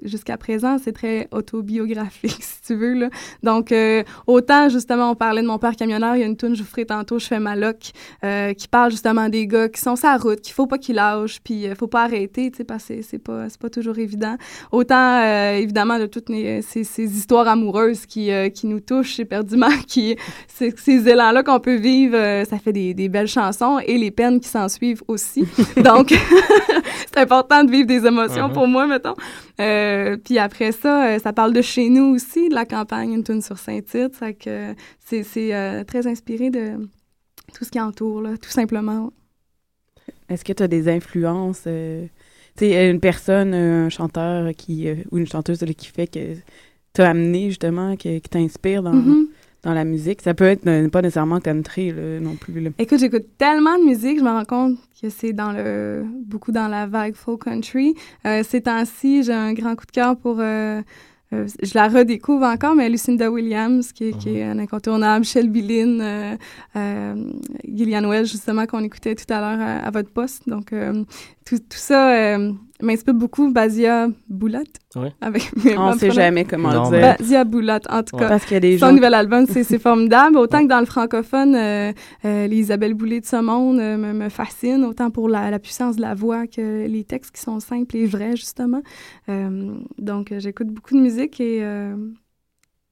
[0.04, 2.94] jusqu'à présent, c'est très autobiographique, si tu veux.
[2.94, 3.10] Là.
[3.44, 6.56] Donc, euh, autant, justement, on parlait de mon père camionneur, il y a une tune,
[6.56, 7.92] je vous ferai tantôt, je fais ma loc,
[8.24, 11.40] euh, qui parle justement des gars qui sont la route, qu'il faut pas qu'ils lâchent,
[11.44, 14.38] puis euh, faut pas arrêter, tu sais, parce que c'est- pas, pas toujours évident.
[14.72, 19.68] Autant, euh, évidemment, de toutes les- ces, ces histoires amoureuses qui, qui nous touchent éperdument,
[19.88, 20.16] qui,
[20.48, 24.40] ces, ces élans-là qu'on peut vivre, ça fait des, des belles chansons, et les peines
[24.40, 25.46] qui s'en suivent aussi.
[25.84, 26.14] Donc,
[27.14, 29.16] c'est important de vivre des émotions pour moi, mettons.
[29.70, 33.24] Euh, puis après ça, euh, ça parle de chez nous aussi, de la campagne, une
[33.24, 34.20] tune sur Saint-Tite.
[34.40, 34.74] Que
[35.06, 36.78] c'est c'est, euh, très inspiré de
[37.54, 39.12] tout ce qui entoure, là, tout simplement.
[40.30, 41.64] Est-ce que tu as des influences?
[41.68, 42.06] euh,
[42.58, 46.36] tu sais, une personne, un chanteur qui, ou une chanteuse qui fait que
[46.94, 49.28] t'as amené justement, que- qui t'inspire dans, Mhm.
[49.64, 50.22] Dans la musique?
[50.22, 52.60] Ça peut être euh, pas nécessairement country là, non plus.
[52.62, 52.70] là.
[52.78, 56.68] Écoute, j'écoute tellement de musique, je me rends compte que c'est dans le beaucoup dans
[56.68, 57.96] la vague folk country.
[58.26, 60.82] Euh, ces temps-ci, j'ai un grand coup de cœur pour euh,
[61.32, 65.62] euh, je la redécouvre encore, mais Lucinda Williams, qui, est- qui est un incontournable, Shelby
[65.62, 66.36] Lynn, euh,
[66.76, 67.16] euh,
[67.72, 70.50] Gillian Welch, justement, qu'on écoutait tout à l'heure à, à votre poste.
[70.50, 71.04] Donc, euh,
[71.46, 72.40] tout, tout ça
[72.82, 73.52] euh, m'inspire beaucoup.
[73.52, 74.64] Basia Boulat.
[74.96, 75.14] Ouais.
[75.22, 77.16] Avec, On sait jamais comment Non, le mais- dire.
[77.20, 78.22] Basia Boulat, en tout Ouais.
[78.24, 78.28] cas.
[78.30, 80.38] Parce qu'il y a des Son gens- nouvel album, c'est c'est formidable.
[80.38, 81.92] Autant que dans le francophone, euh,
[82.26, 85.60] euh, les Isabelle Boulay de ce monde euh, me, me fascinent, autant pour la, la
[85.60, 88.82] puissance de la voix que les textes qui sont simples et vrais, justement.
[89.30, 91.96] Euh, donc, euh, j'écoute beaucoup de musique et euh,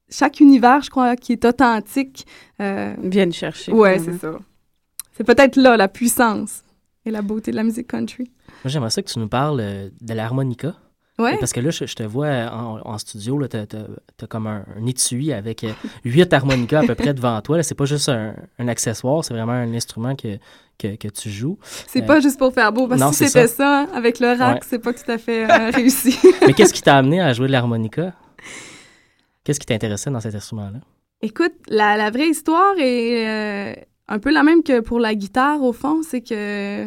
[0.10, 2.26] chaque univers, je crois, qui est authentique.
[2.62, 3.72] Euh, Viennent chercher.
[3.74, 4.18] Ouais, finalement.
[4.22, 4.40] c'est ça.
[5.18, 6.64] C'est peut-être là la puissance
[7.08, 8.26] et la beauté de la musique country.
[8.64, 10.76] Moi, j'aimerais ça que tu nous parles euh, de l'harmonica.
[11.20, 11.36] Ouais.
[11.40, 13.88] Parce que là, je, je te vois en, en studio, là, t'as, t'as-
[14.18, 15.72] t'as comme un, un étui avec euh,
[16.06, 17.58] huit harmonicas à peu près devant toi.
[17.58, 20.38] Là, c'est pas juste un, un accessoire, c'est vraiment un instrument que,
[20.78, 21.58] que, que tu joues.
[21.88, 23.56] C'est Euh, pas juste pour faire beau, parce que si c'était ça.
[23.56, 24.60] ça, hein, avec le rack, Ouais.
[24.68, 26.16] c'est pas tout à fait euh, réussi.
[26.46, 28.14] Mais qu'est-ce qui t'a amené à jouer de l'harmonica?
[29.44, 30.80] Qu'est-ce qui t'intéressait dans cet instrument-là?
[31.24, 35.62] Écoute, la, la vraie histoire est euh, un peu la même que pour la guitare,
[35.64, 36.02] au fond.
[36.04, 36.86] C'est que,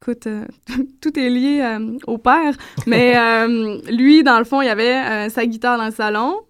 [0.00, 0.44] écoute, euh,
[1.00, 2.54] tout est lié euh, au père.
[2.86, 6.40] Mais euh, lui, dans le fond, il y avait euh, sa guitare dans le salon.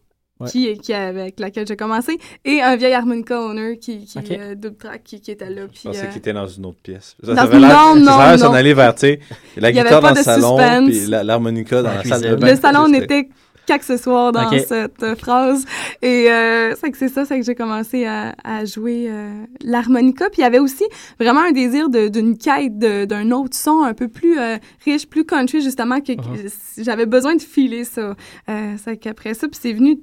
[0.41, 0.51] Ouais.
[0.51, 4.77] Qui, qui avec laquelle j'ai commencé et un vieil harmonica owner qui, qui euh, double
[4.77, 7.17] track qui, qui était là Je puis pensais euh, qu'il était dans une autre pièce.
[7.25, 8.55] Avait non, ça non, s'en non.
[8.55, 9.21] aller vers, tu sais,
[9.57, 12.35] la Il y avait guitare pas dans le salon, puis l'harmonica dans la, salle de
[12.35, 12.51] bain.
[12.51, 13.29] le salon n'était
[13.67, 15.65] qu'accessoire dans cette euh, phrase.
[16.03, 20.31] Et euh, c'est que c'est ça, c'est que j'ai commencé à, à jouer euh, l'harmonica.
[20.31, 20.85] Puis il y avait aussi
[21.19, 25.63] vraiment un désir d'une quête d'un autre son un peu plus euh, riche, plus country,
[25.63, 26.49] justement, que, que
[26.79, 28.15] j'avais besoin de filer ça.
[28.47, 30.01] C'est qu'après ça, puis c'est venu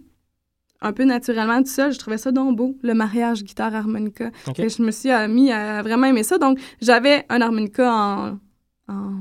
[0.81, 1.91] un peu naturellement tout seul.
[1.93, 4.31] Je trouvais ça donc beau, le mariage guitare-harmonica.
[4.47, 4.59] Ok.
[4.59, 6.37] Et je me suis mis à vraiment aimer ça.
[6.37, 8.39] Donc, j'avais un harmonica en,
[8.87, 9.11] en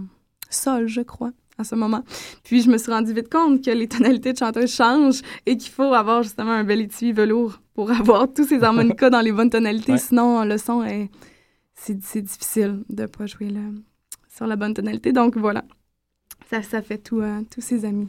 [0.49, 2.03] sol, je crois, à ce moment.
[2.43, 5.71] Puis, je me suis rendu vite compte que les tonalités de chanteuse changent et qu'il
[5.71, 9.51] faut avoir justement un bel étui velours pour avoir tous ces harmonicas dans les bonnes
[9.51, 9.93] tonalités.
[9.93, 9.99] Ouais.
[9.99, 11.11] Sinon, le son est...
[11.75, 13.83] C'est c'est difficile de pas jouer le-
[14.29, 15.13] sur la bonne tonalité.
[15.13, 15.65] Donc, voilà.
[16.51, 18.09] Ça, ça fait tout, euh, tous ses amis.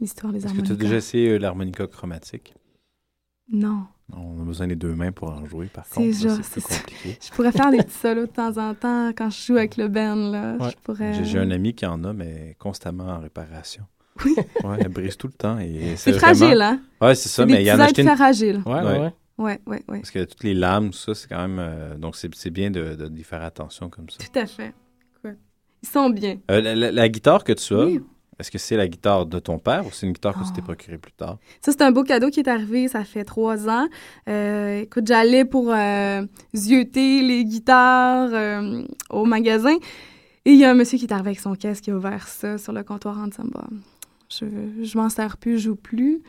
[0.00, 0.74] L'histoire des Est-ce que tu harmonicas.
[0.74, 2.52] as déjà essayé euh, l'harmonica chromatique?
[3.50, 3.86] Non.
[4.12, 6.14] On a besoin des deux mains pour en jouer, par C'est contre.
[6.14, 7.18] C'est c'est compliqué.
[7.20, 9.88] Je pourrais faire des petits solos de temps en temps quand je joue avec le
[9.88, 10.56] band, là.
[10.56, 10.70] Ouais.
[10.70, 11.24] Je pourrais...
[11.24, 13.84] J'ai- un ami qui en a, mais constamment en réparation.
[14.24, 14.34] Oui.
[14.64, 15.58] Ouais, elle brise tout le temps.
[15.58, 16.80] et C'est vraiment- fragile, hein?
[17.00, 18.16] Ouais, c'est ça, C'est mais il y en a acheté êtres une...
[18.16, 18.62] fragiles.
[18.66, 19.12] Ouais, ouais, ouais.
[19.36, 19.98] Ouais, ouais, ouais.
[19.98, 21.58] Parce que toutes les lames, tout ça, c'est quand même...
[21.58, 24.18] euh, donc, c'est c'est bien de, de, d'y faire attention comme ça.
[24.18, 24.72] Tout à fait.
[25.82, 26.38] Ils sont bien.
[26.50, 28.00] Euh, la, la- la guitare que tu as, Oui.
[28.38, 30.60] Est-ce que c'est la guitare de ton père ou c'est une guitare que tu t'es
[30.60, 30.64] Ah.
[30.64, 31.38] procurée plus tard?
[31.60, 33.86] Ça, c'est un beau cadeau qui est arrivé, ça fait trois ans.
[34.28, 36.22] Euh, écoute, j'allais pour euh,
[36.54, 39.76] zioter les guitares euh, au magasin.
[40.46, 42.28] Et il y a un monsieur qui est arrivé avec son casque qui a ouvert
[42.28, 43.66] ça sur le comptoir en disant bah,
[44.28, 44.44] je,
[44.82, 46.20] je m'en sers plus, je joue plus.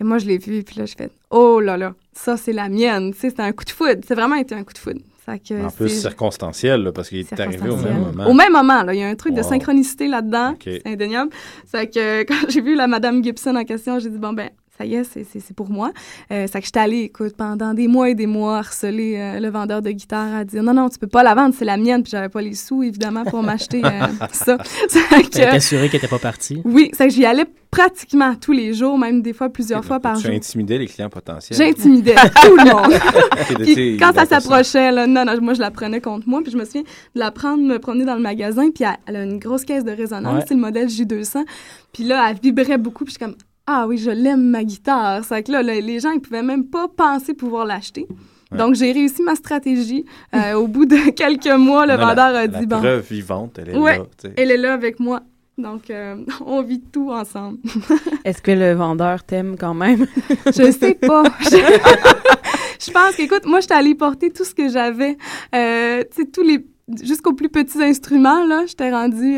[0.00, 2.68] Et moi, je l'ai vu, puis là, je fais Oh là là, ça, c'est la
[2.68, 3.12] mienne.
[3.12, 4.00] Tu sais, c'était un coup de foudre.
[4.06, 5.00] C'est vraiment été un coup de foudre.
[5.28, 8.26] Ça que En plus circonstanciel, là, parce qu'il est arrivé au même moment.
[8.30, 8.94] Au même moment, là.
[8.94, 10.54] Il y a un truc de synchronicité là-dedans.
[10.64, 11.30] C'est indéniable.
[11.66, 14.48] C'est que quand j'ai vu la Madame Gibson en question, j'ai dit, bon, ben,
[14.78, 15.90] ça y est, c'est- pour moi.
[16.30, 19.48] Euh, c'est que j'étais allée, écoute, pendant des mois et des mois, harceler euh, le
[19.50, 22.02] vendeur de guitare à dire, non, non, tu peux pas la vendre, c'est la mienne.
[22.02, 23.88] Puis j'avais pas les sous, évidemment, pour m'acheter euh,
[24.32, 24.56] ça.
[25.32, 26.62] T'es assuré qu'elle était pas partie?
[26.64, 30.16] oui, c'est que j'y allais pratiquement tous les jours, même des fois plusieurs fois par
[30.16, 30.34] Tu jour.
[30.34, 31.58] intimidais les clients potentiels.
[31.58, 33.62] J'intimidais tout le monde.
[33.62, 36.40] Puis tu quand ça s'approchait, là, non, non, moi, je la prenais contre moi.
[36.42, 38.70] Puis je me souviens de la prendre, me promener dans le magasin.
[38.70, 40.44] Puis elle, elle a une grosse caisse de résonance, Ouais.
[40.48, 41.44] c'est le modèle J200.
[41.92, 43.04] Puis là, elle vibrait beaucoup.
[43.04, 43.36] Puis je suis comme,
[43.70, 45.22] ah oui, je l'aime, ma guitare.
[45.24, 48.06] C'est que là, là, les gens, ils pouvaient même pas penser pouvoir l'acheter.
[48.50, 48.56] Ouais.
[48.56, 50.06] Donc, j'ai réussi ma stratégie.
[50.34, 52.78] Euh, au bout de quelques mois, le a la- vendeur a la dit, bon.
[52.78, 55.20] preuve vivante, elle est ouais, là, elle est là avec moi.
[55.58, 56.16] Donc, euh,
[56.46, 57.58] on vit tout ensemble.
[58.24, 60.06] Est-ce que le vendeur t'aime quand même?
[60.46, 61.24] Je sais pas.
[61.42, 65.18] je pense qu'écoute, moi, j'étais allée porter tout ce que j'avais.
[65.54, 66.64] Euh, tu sais, tous les.
[67.02, 68.64] jusqu'aux plus petits instruments, là.
[68.66, 69.36] J'étais rendue.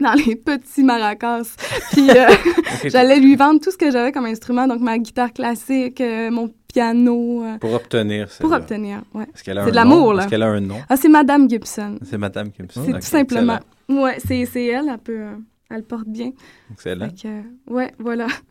[0.00, 1.54] Dans les petits maracas.
[1.92, 2.26] Puis euh,
[2.84, 6.52] j'allais lui vendre tout ce que j'avais comme instrument, donc ma guitare classique, euh, mon
[6.68, 7.44] piano.
[7.44, 8.26] euh, Pour obtenir.
[8.26, 8.56] pour celle-là.
[8.56, 10.22] obtenir, a C'est de l'amour, là.
[10.22, 10.78] Est-ce qu'elle a un nom?
[10.88, 11.98] Ah, c'est Madame Gibson.
[12.02, 12.82] C'est Madame Gibson.
[12.84, 13.60] C'est tout simplement.
[13.88, 15.22] Ouais, c'est c'est elle, elle peut.
[15.70, 16.32] elle porte bien.
[16.72, 17.08] Excellent.
[17.24, 18.26] Euh, ouais, voilà.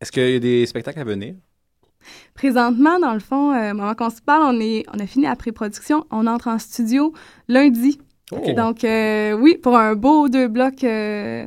[0.00, 1.34] Est-ce qu'il y a des spectacles à venir?
[2.34, 5.34] Présentement, dans le fond, euh, moment qu'on se parle, on, est, on a fini la
[5.36, 6.04] pré-production.
[6.10, 7.12] On entre en studio
[7.48, 7.98] lundi.
[8.32, 11.46] Donc, euh, oui, pour un beau deux blocs euh,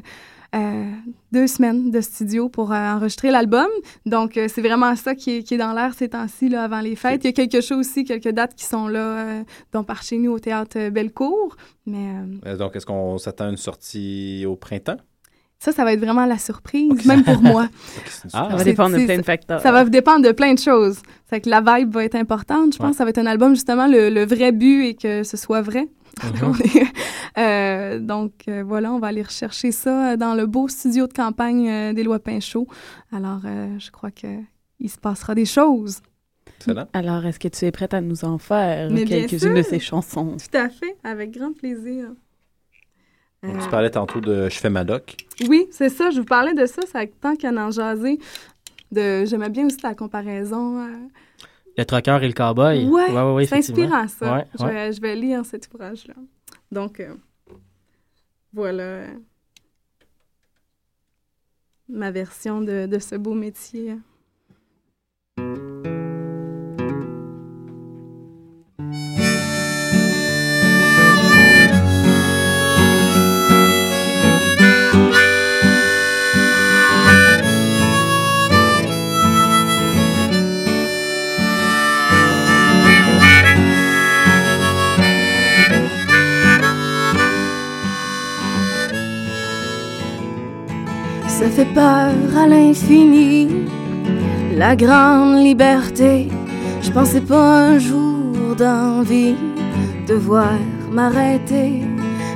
[0.56, 0.92] euh,
[1.32, 3.68] deux semaines de studio pour euh, enregistrer l'album.
[4.06, 6.80] Donc, euh, c'est vraiment ça qui est, qui est dans l'air ces temps-ci, là, avant
[6.80, 7.24] les fêtes.
[7.24, 10.18] Il y a quelques shows aussi, quelques dates qui sont là, euh, dont par chez
[10.18, 11.56] nous au Théâtre Bellecour.
[11.86, 14.98] Mais Donc, est-ce qu'on s'attend à une sortie au printemps?
[15.62, 17.68] ça, ça va être vraiment la surprise, même pour moi.
[18.30, 19.60] Ça va dépendre de plein de facteurs.
[19.60, 21.02] Ça va dépendre de plein de choses.
[21.30, 22.72] C'est que la vibe va être importante.
[22.74, 22.92] Je pense Ouais.
[22.92, 25.62] que ça va être un album, justement, le, le vrai but est que ce soit
[25.62, 25.90] vrai.
[27.38, 31.14] Euh, donc, euh, voilà, on va aller rechercher ça euh, dans le beau studio de
[31.14, 32.68] campagne euh, des Lois Pinchot.
[33.14, 36.02] Alors, euh, je crois qu'il se passera des choses.
[36.92, 40.36] Alors, est-ce que tu es prête à nous en faire quelques-unes de ces chansons?
[40.38, 42.08] Tout à fait, avec grand plaisir.
[43.46, 45.16] Euh, Tu parlais tantôt de Je fais ma doc.
[45.48, 46.10] Oui, c'est ça.
[46.10, 46.82] Je vous parlais de ça.
[46.92, 48.20] Ça tant qu'à en jaser.
[48.92, 49.24] De...
[49.24, 50.86] J'aimais bien aussi la comparaison.
[51.80, 52.86] Le trucker et le cowboy.
[52.88, 54.46] Ouais, ouais, ouais, c'est inspirant ça.
[54.60, 54.66] Je.
[54.66, 56.14] Vais, je vais lire cet ouvrage-là.
[56.70, 57.16] Donc, euh,
[58.52, 59.08] voilà euh,
[61.88, 63.96] ma version de, de ce beau métier.
[91.60, 93.50] Fait peur à l'infini,
[94.56, 96.30] la grande liberté.
[96.82, 99.36] Je pensais pas un jour d'envie
[100.08, 100.58] de voir
[100.90, 101.82] m'arrêter.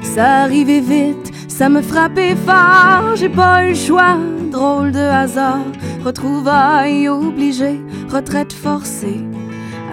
[0.01, 3.15] Ça arrivait vite, ça me frappait fort.
[3.15, 4.17] J'ai pas eu le choix,
[4.51, 5.67] drôle de hasard.
[6.03, 9.21] Retrouvailles obligées, retraite forcée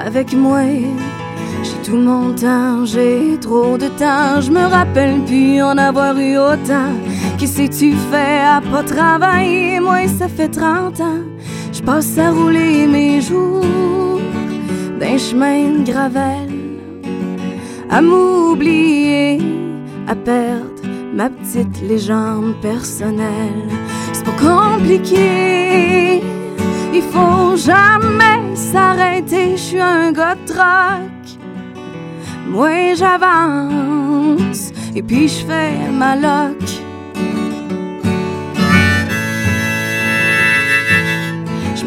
[0.05, 0.65] avec moi.
[1.63, 4.41] J'ai tout mon temps, j'ai trop de temps.
[4.41, 6.91] Je me rappelle plus en avoir eu autant.
[7.41, 9.81] Qu'est-ce que tu fais à pas travailler?
[9.81, 11.25] Moi, ça fait 30 ans.
[11.73, 14.21] Je passe à rouler mes jours
[15.01, 16.53] d'un chemin de gravelle.
[17.89, 19.39] À m'oublier,
[20.07, 20.83] à perdre
[21.15, 23.71] ma petite légende personnelle.
[24.13, 26.21] C'est pas compliqué,
[26.93, 29.53] il faut jamais s'arrêter.
[29.53, 31.25] Je suis un gars de troc.
[32.47, 36.80] Moi j'avance et puis je fais ma loc.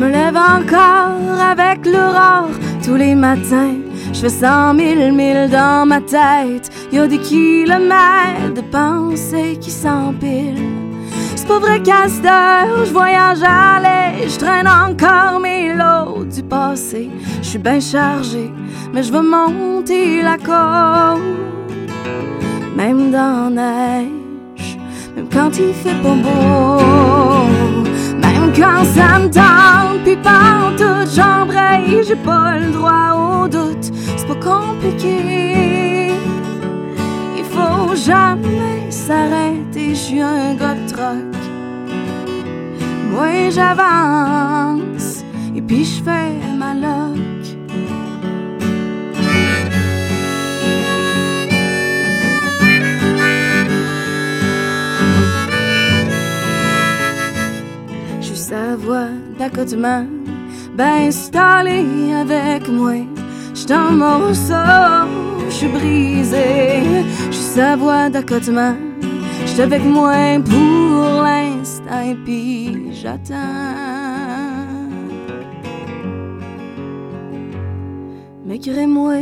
[0.03, 2.49] Me lève encore avec l'aurore
[2.83, 3.77] tous les matins.
[4.11, 6.69] Je fais cent mille milles dans ma tête.
[6.91, 10.71] Y a des kilomètres de pensées qui s'empilent.
[11.35, 14.33] C'est pas vrai je voyage à l'aise.
[14.33, 17.09] Je traîne encore mes lots du passé.
[17.41, 18.51] Je suis bien chargé,
[18.93, 21.21] mais je veux monter la côte.
[22.75, 24.77] Même dans neige,
[25.15, 27.83] même quand il fait pas beau.
[28.33, 32.03] Même quand ça me tente, puis partout j'embraye.
[32.07, 36.11] J'ai pas le droit au doute, c'est pas compliqué.
[37.37, 40.83] Il faut jamais s'arrêter, je suis un gars de.
[43.11, 45.23] Moi j'avance,
[45.55, 47.32] et puis je fais ma loc.
[58.53, 59.07] Je suis sa voix
[59.39, 60.05] d'accotement,
[60.77, 62.97] ben installée avec moi.
[63.55, 65.09] Je dans morceau,
[65.47, 66.83] je suis brisée.
[67.31, 68.75] Je suis sa voix d'accotement,
[69.47, 70.13] je avec moi
[70.45, 73.33] pour l'instant, et puis j'attends.
[78.45, 79.15] Mais crée-moi,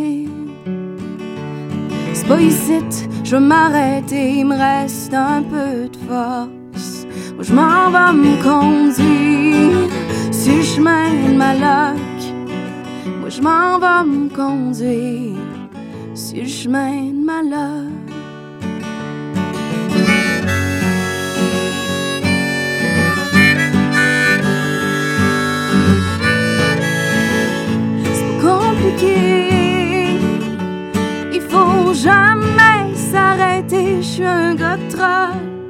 [2.14, 2.82] c'est pas ici,
[3.24, 6.61] je vais m'arrêter, il me reste un peu de force.
[7.42, 9.90] Moi, je m'en vais me conduire
[10.32, 11.98] sur le chemin de ma loc.
[13.20, 15.40] Moi, je m'en vais me conduire
[16.14, 17.42] sur le chemin de ma
[28.40, 30.20] compliqué.
[31.34, 33.96] Il faut jamais s'arrêter.
[34.00, 35.61] Je suis un gars de.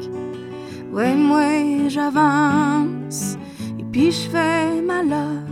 [0.91, 3.37] Ouais, moi j'avance
[3.79, 5.50] et puis je fais ma loc.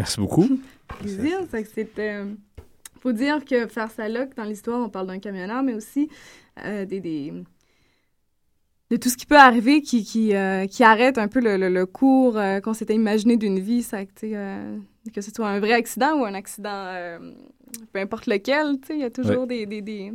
[0.00, 0.48] Merci beaucoup.
[1.00, 1.40] plaisir.
[1.50, 2.24] C'est, euh,
[3.00, 6.08] faut dire que faire ça que dans l'histoire, on parle d'un camionneur, mais aussi
[6.64, 7.32] euh, des, des-
[8.90, 11.68] de tout ce qui peut arriver qui, qui, euh, qui arrête un peu le, le-
[11.68, 13.82] le cours qu'on s'était imaginé d'une vie.
[13.82, 17.18] Ça, que, ce soit un vrai accident ou un accident,
[17.92, 19.46] peu importe lequel, il y a toujours Ouais.
[19.46, 20.12] des, des, des,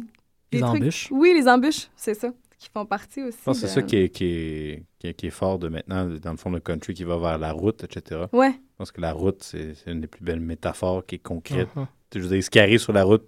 [0.51, 1.07] Les des trucs- embûches.
[1.11, 3.37] Oui, les embûches, c'est ça, qui font partie aussi.
[3.39, 5.57] Je pense que c'est ça de- qui est, qui, est, qui, est, qui est fort
[5.57, 8.23] de maintenant, dans le fond, le country qui va vers la route, etc.
[8.33, 8.55] Ouais.
[8.75, 11.69] Je pense que la route, c'est une des plus belles métaphores qui est concrète.
[11.73, 13.25] Tu sais, Je veux dire, ce qui arrive sur la route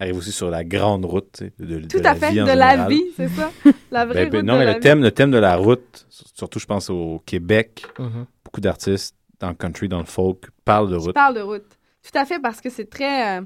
[0.00, 1.40] arrive aussi sur la grande route.
[1.60, 3.52] De, de Tout la à fait, vie en de la vie, c'est ça.
[3.92, 4.82] La vraie Ben, ben, route non, de mais la le vie.
[4.82, 8.26] thème, le thème de la route, surtout je pense au Québec, Mhm.
[8.44, 11.14] beaucoup d'artistes dans le country, dans le folk, parlent de route.
[11.14, 11.64] parle de route.
[12.02, 13.38] Tout à fait, parce que c'est très...
[13.38, 13.42] euh,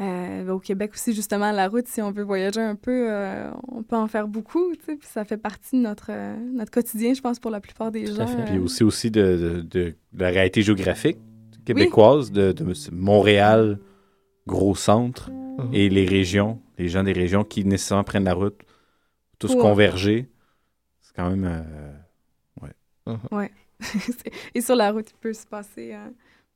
[0.00, 3.82] euh, au Québec aussi, justement, la route, si on veut voyager un peu, euh, on
[3.82, 7.12] peut en faire beaucoup, tu sais, puis ça fait partie de notre, euh, notre quotidien,
[7.14, 8.26] je pense, pour la plupart des gens.
[8.46, 11.18] Puis aussi, aussi de, de- de la réalité géographique
[11.66, 13.78] québécoise, de, de Montréal,
[14.46, 15.74] gros centre, Mhm.
[15.74, 18.58] et les régions, les gens des régions qui nécessairement prennent la route,
[19.38, 19.60] tous Ouais.
[19.60, 20.28] converger.
[21.02, 21.44] C'est quand même.
[21.44, 21.92] euh,
[22.62, 23.16] ouais.
[23.30, 23.50] Ouais.
[23.80, 26.08] C'est- et sur la route, il peut se passer euh,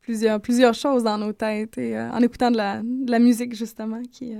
[0.04, 3.54] plusieurs, plusieurs choses dans nos têtes, et euh, en écoutant de la, de la musique,
[3.54, 4.34] justement, qui...
[4.34, 4.38] euh,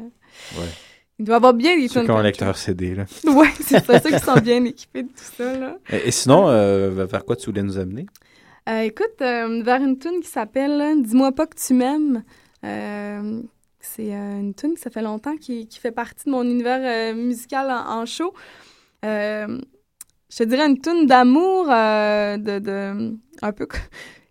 [0.59, 0.69] Ouais.
[1.19, 3.05] Il doit y avoir bien des Ceux qui ont un lecteur CD, là.
[3.33, 5.79] Ouais, c'est ça, ceux qui sont bien équipés de tout ça, là.
[5.91, 8.07] Et, et sinon, euh, vers quoi tu voulais nous amener?
[8.69, 12.25] Euh, écoute, euh, vers une tune qui s'appelle Dis-moi pas que tu m'aimes.
[13.81, 17.71] C'est une tune qui ça fait longtemps qui, qui fait partie de mon univers musical
[17.71, 18.33] en, en show.
[19.03, 23.69] Je te dirais une tune d'amour, de, de un peu.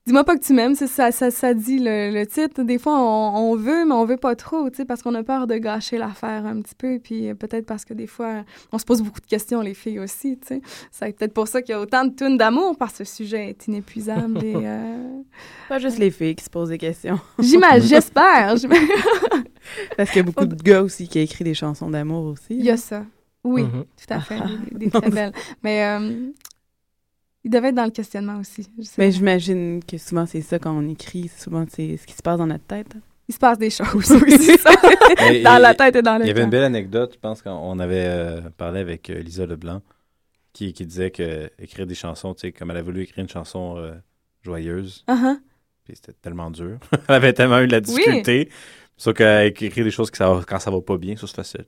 [0.05, 2.63] Dis-moi pas que tu m'aimes, c'est ça, ça, ça dit le, le titre.
[2.63, 5.23] Des fois, on, on veut, mais on veut pas trop, tu sais, parce qu'on a
[5.23, 6.99] peur de gâcher l'affaire un petit peu.
[7.01, 8.43] Puis euh, peut-être parce que des fois,
[8.73, 10.61] on se pose beaucoup de questions, les filles aussi, tu sais.
[10.91, 13.47] C'est peut-être pour ça qu'il y a autant de tunes d'amour, parce que ce sujet
[13.49, 14.43] est inépuisable.
[14.43, 15.21] et, euh,
[15.69, 17.19] Pas juste les filles qui se posent des questions.
[17.39, 18.55] J'imagine, j'espère.
[19.97, 22.47] Parce qu'il y a beaucoup de gars aussi qui écrivent des chansons d'amour aussi.
[22.57, 23.05] Il y a ça.
[23.45, 23.85] Oui, Mhm.
[23.97, 24.37] tout à fait.
[24.41, 24.47] Ah.
[24.71, 25.31] Des, des très belles.
[25.63, 26.29] Mais euh,
[27.43, 28.67] il devait être dans le questionnement aussi.
[28.97, 29.09] Mais pas.
[29.11, 32.47] j'imagine que souvent c'est ça quand on écrit, souvent c'est ce qui se passe dans
[32.47, 32.93] notre tête.
[33.29, 34.71] Il se passe des choses, oui, c'est ça.
[35.17, 37.41] Dans et- la tête et dans le Il y avait une belle anecdote, je pense,
[37.41, 39.81] quand on avait euh, parlé avec euh, Lisa Leblanc,
[40.51, 43.29] qui, qui disait que écrire des chansons, tu sais, comme elle a voulu écrire une
[43.29, 43.93] chanson euh,
[44.41, 45.37] joyeuse, Uh-huh.
[45.85, 46.77] puis c'était tellement dur.
[47.07, 48.49] elle avait tellement eu de la difficulté.
[48.97, 51.61] Sauf qu'écrire des choses que ça va- quand ça va pas bien, ça c'est facile.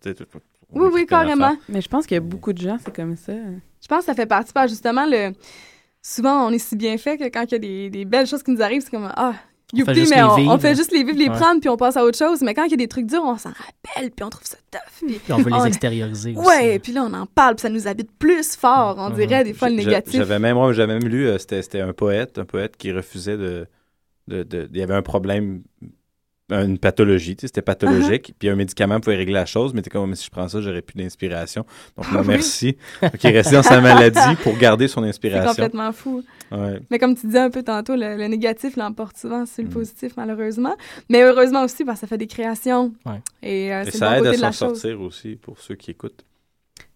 [0.73, 1.55] Oui, oui, carrément.
[1.69, 3.33] Mais je pense qu'il y a beaucoup de gens, c'est comme ça.
[3.33, 5.31] Je pense que ça fait partie, parce que justement, le...
[6.01, 8.43] souvent, on est si bien fait que quand il y a des, des belles choses
[8.43, 9.33] qui nous arrivent, c'est comme Ah,
[9.73, 11.35] On youpi, fait juste mais les on, fait juste les vivre, les Ouais.
[11.35, 12.41] prendre, puis on passe à autre chose.
[12.41, 14.57] Mais quand il y a des trucs durs, on s'en rappelle, puis on trouve ça
[14.71, 15.07] tough.
[15.07, 16.47] Puis, Puis on veut les extérioriser aussi.
[16.47, 19.53] Ouais, puis là, on en parle, puis ça nous habite plus fort, on dirait, des
[19.53, 20.15] fois, le négatif.
[20.15, 23.37] J'avais même, moi, j'avais même lu, euh, c'était c'était un poète, un poète qui refusait
[23.37, 23.67] de,
[24.27, 25.61] de, de- Il y avait un problème,
[26.51, 28.33] une pathologie, tu sais, c'était pathologique, Uh-huh.
[28.37, 30.61] puis un médicament pouvait régler la chose, mais t'es comme, mais si je prends ça,
[30.61, 31.65] j'aurais plus d'inspiration.
[31.97, 32.27] Donc, Ah non, oui.
[32.27, 32.77] merci.
[33.01, 35.49] Donc, il est resté dans sa maladie pour garder son C'est inspiration.
[35.49, 36.23] complètement fou.
[36.51, 36.79] Ouais.
[36.91, 39.73] Mais comme tu disais un peu tantôt, le, le négatif l'emporte souvent sur le Mm.
[39.73, 40.75] positif, malheureusement.
[41.09, 42.93] Mais heureusement aussi, parce que ça fait des créations.
[43.07, 43.21] Ouais.
[43.41, 45.89] Et, euh, Et c'est le ça bon aide à s'en sortir aussi pour ceux qui
[45.91, 46.23] écoutent.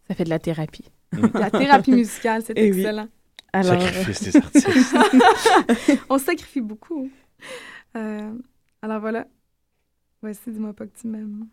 [0.07, 0.85] Ça fait de la thérapie.
[1.33, 2.81] La thérapie musicale, c'est Eh oui.
[2.81, 3.07] excellent.
[3.51, 4.69] Alors, Sacrifice des artistes.
[6.09, 7.09] On sacrifie beaucoup.
[7.97, 8.29] Euh,
[8.83, 9.25] alors voilà.
[10.21, 11.47] Voici, dis-moi pas que tu m'aimes.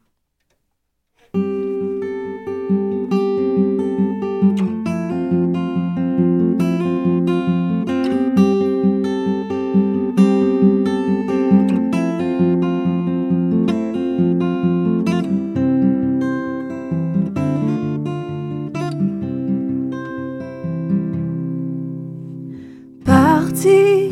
[23.05, 24.11] Partir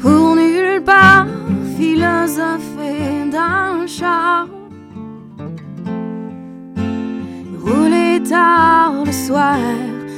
[0.00, 1.26] pour nulle part,
[1.76, 4.48] philosopher le char.
[7.64, 9.58] Rouler tard le soir,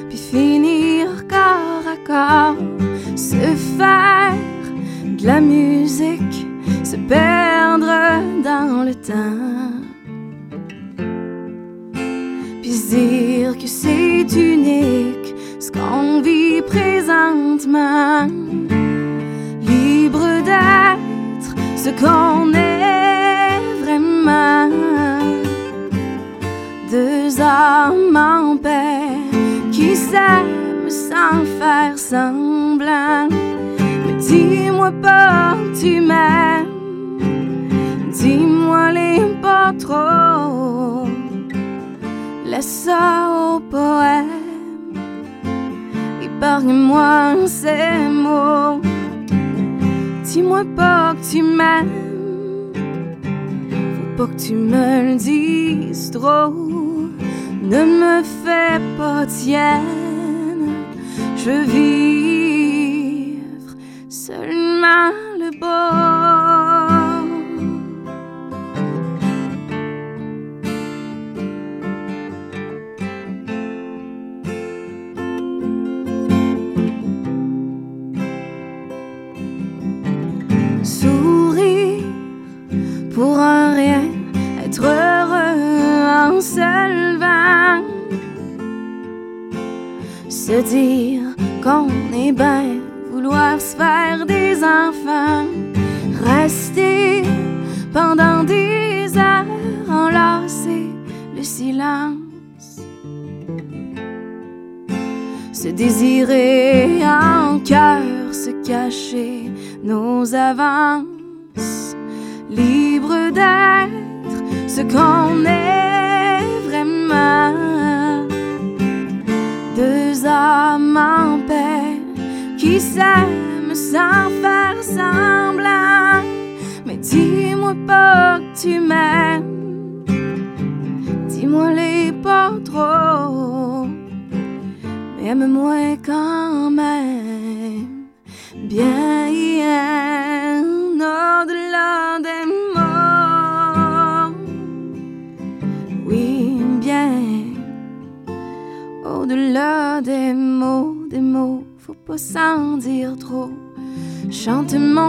[0.09, 2.62] puis finir corps à corps.
[3.16, 3.37] Se
[3.79, 4.35] faire
[5.05, 6.47] de la musique,
[6.85, 7.93] se perdre
[8.45, 9.73] dans le temps.
[12.62, 18.27] Puis dire que c'est unique ce qu'on vit présentement.
[19.62, 22.78] Libre d'être ce qu'on est
[26.90, 29.18] Deux âmes en paix
[29.70, 33.28] qui s'aiment sans faire semblant.
[34.07, 36.66] Mais dis-moi pas tu m'aimes.
[38.11, 39.72] Dis-moi les pas.
[42.44, 44.26] Laisse ça au poème.
[46.22, 48.80] Épargne-moi ces mots.
[50.24, 52.18] Dis-moi pas que tu m'aimes.
[54.19, 56.51] Pas que tu me le dises trop.
[57.62, 60.73] Ne me fais pas tienne.
[61.37, 62.97] Je veux vivre
[64.09, 66.07] seulement le beau.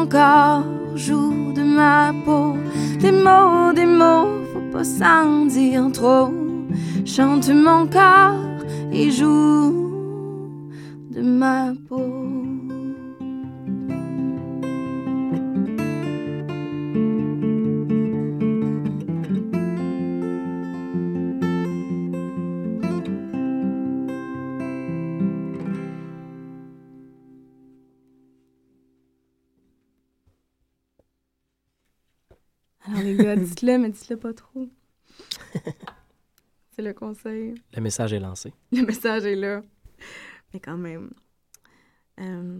[0.10, 0.64] Corps,
[0.96, 2.58] joue de ma peau,
[3.00, 6.34] des mots, des mots, faut pas s'en dire trop.
[7.06, 9.92] Chante mon corps et joue
[11.12, 12.59] de ma peau.
[33.24, 34.68] Gars, dites-le, mais dites-le pas trop.
[36.76, 37.56] C'est le conseil.
[37.76, 38.54] Le message est lancé.
[38.72, 39.62] Le message est là.
[40.54, 41.12] Mais quand même,
[42.20, 42.60] euh,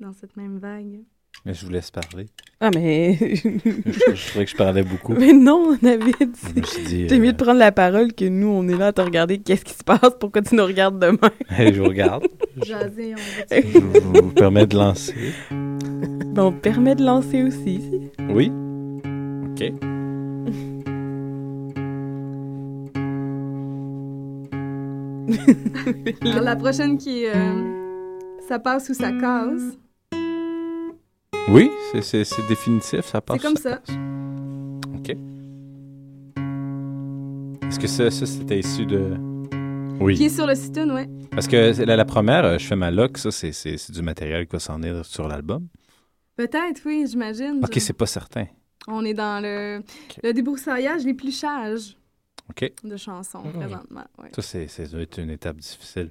[0.00, 1.00] dans cette même vague.
[1.44, 2.26] Mais je vous laisse parler.
[2.60, 3.14] Ah, mais.
[3.20, 5.12] je, je trouvais que je parlais beaucoup.
[5.14, 6.36] Mais non, David.
[6.54, 8.76] Je me suis dit, T'es mieux euh, de prendre la parole que nous, on est
[8.76, 9.38] là à te regarder.
[9.38, 10.16] Qu'est-ce qui se passe?
[10.18, 11.30] Pourquoi tu nous regardes demain?
[11.58, 12.26] Je vous regarde.
[12.64, 15.14] Jaser, on Je vous, vous permets de lancer.
[15.50, 17.80] Ben, on te permet de lancer aussi.
[17.80, 18.10] si.
[18.28, 18.50] Oui?
[19.60, 19.72] OK.
[26.22, 29.76] Alors, la prochaine qui est euh, Ça passe ou ça casse?
[31.50, 31.70] Oui,
[32.02, 33.38] c'est- définitif, ça passe.
[33.40, 33.80] C'est comme ça.
[34.94, 35.16] OK.
[37.66, 39.14] Est-ce que ça, ça c'était issu de...
[40.00, 40.14] Oui.
[40.14, 41.08] Qui est sur le site, ouais.
[41.32, 44.52] Parce que la, la première, euh, je fais ma loc, ça, c'est- du matériel qui
[44.52, 45.66] va s'en venir sur l'album.
[46.36, 47.60] Peut-être, oui, j'imagine.
[47.64, 48.46] OK, c'est pas certain.
[48.86, 49.82] On est dans le,
[50.22, 51.96] le débroussaillage, l'épluchage
[52.84, 53.52] de chansons Mhm.
[53.52, 54.04] présentement.
[54.22, 54.30] Ouais.
[54.34, 56.10] Ça, c'est c'est une étape difficile.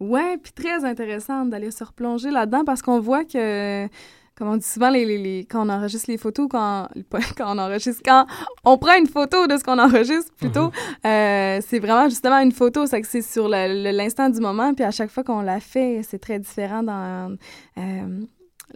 [0.00, 3.86] Ouais, puis très intéressante d'aller se replonger là-dedans parce qu'on voit que,
[4.36, 6.88] comme on dit souvent, les, les- les- quand on enregistre les photos, quand,
[7.40, 8.26] on enregistre, quand
[8.64, 10.70] on prend une photo de ce qu'on enregistre plutôt,
[11.06, 14.90] euh, c'est vraiment justement une photo, c'est que c'est sur l'instant du moment, puis à
[14.90, 17.34] chaque fois qu'on la fait, c'est très différent dans
[17.78, 18.20] euh,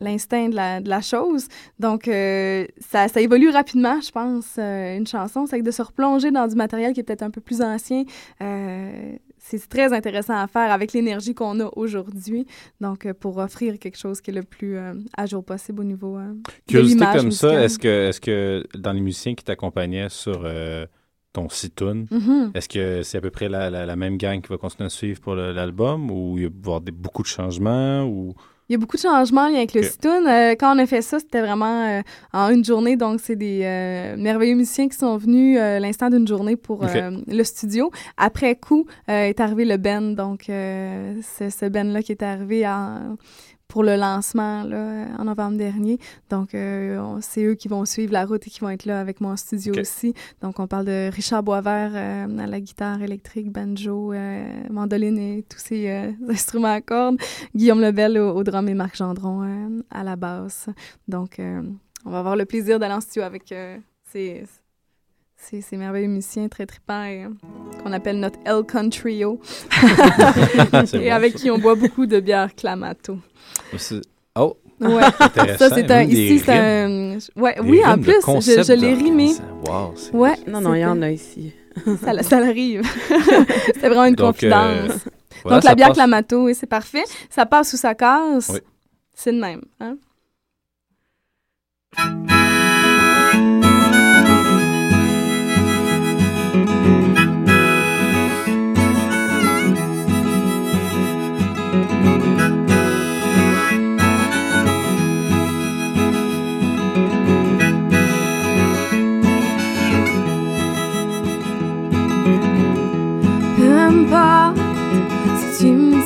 [0.00, 1.46] l'instinct de la, de la chose.
[1.78, 5.46] Donc, euh, ça, ça évolue rapidement, je pense, euh, une chanson.
[5.46, 8.04] C'est que de se replonger dans du matériel qui est peut-être un peu plus ancien,
[8.42, 12.46] euh, c'est très intéressant à faire avec l'énergie qu'on a aujourd'hui.
[12.80, 14.76] Donc, pour offrir quelque chose qui est le plus
[15.16, 16.36] à jour possible au niveau de
[16.66, 20.46] Curiosité l'image comme ça, est-ce que, est que dans les musiciens qui t'accompagnaient sur
[21.32, 22.50] ton site-tune, Mhm.
[22.54, 24.90] est-ce que c'est à peu près la, la- la même gang qui va continuer à
[24.90, 28.34] suivre pour l'album ou il va y avoir des- beaucoup de changements ou...
[28.70, 29.86] Il y a beaucoup de changements avec le Ok.
[29.88, 30.28] Situn.
[30.28, 32.02] Euh, quand on a fait ça, c'était vraiment euh,
[32.32, 32.94] en une journée.
[32.96, 36.84] Donc, c'est des euh, merveilleux musiciens qui sont venus l'instant d'une journée pour
[37.26, 37.90] le studio.
[38.16, 40.14] Après coup, est arrivé le Ben.
[40.14, 43.16] Donc, c'est ce Ben-là qui est arrivé en-
[43.70, 45.98] pour le lancement là, en novembre dernier.
[46.28, 49.20] Donc, euh, c'est eux qui vont suivre la route et qui vont être là avec
[49.20, 50.12] moi en studio aussi.
[50.42, 55.44] Donc, on parle de Richard Boisvert euh, à la guitare électrique, banjo, euh, mandoline et
[55.48, 57.16] tous ces instruments à cordes.
[57.54, 60.68] Guillaume Lebel au, au drum et Marc Gendron à la basse.
[61.06, 61.40] Donc,
[62.04, 63.54] on va avoir le plaisir d'aller en studio avec
[64.10, 64.44] ces,
[65.42, 67.28] ces, ces merveilleux musiciens très tripants euh,
[67.82, 69.40] qu'on appelle notre Elcon Trio.
[70.86, 71.38] C'est et bon, avec ça.
[71.38, 73.18] qui on boit beaucoup de bière Clamato.
[73.76, 74.02] C'est-
[74.36, 75.02] Oh, Ouais.
[75.58, 76.02] Ça, c'est un.
[76.04, 77.18] Ici, c'est un.
[77.36, 79.32] Ouais, Des oui, en plus, je, l'ai rimé.
[79.66, 80.34] Wow, c'est- Ouais.
[80.46, 81.52] Non, non, il y en a ici.
[82.02, 82.82] ça, ça l'arrive.
[83.66, 85.00] C'était vraiment une Donc, euh, confidence.
[85.42, 87.04] voilà, Donc, la bière passe- Clamato, oui, c'est parfait.
[87.28, 88.50] Ça passe ou ça casse?
[88.54, 88.60] Oui.
[89.12, 89.62] C'est de même.
[89.80, 89.96] Hein?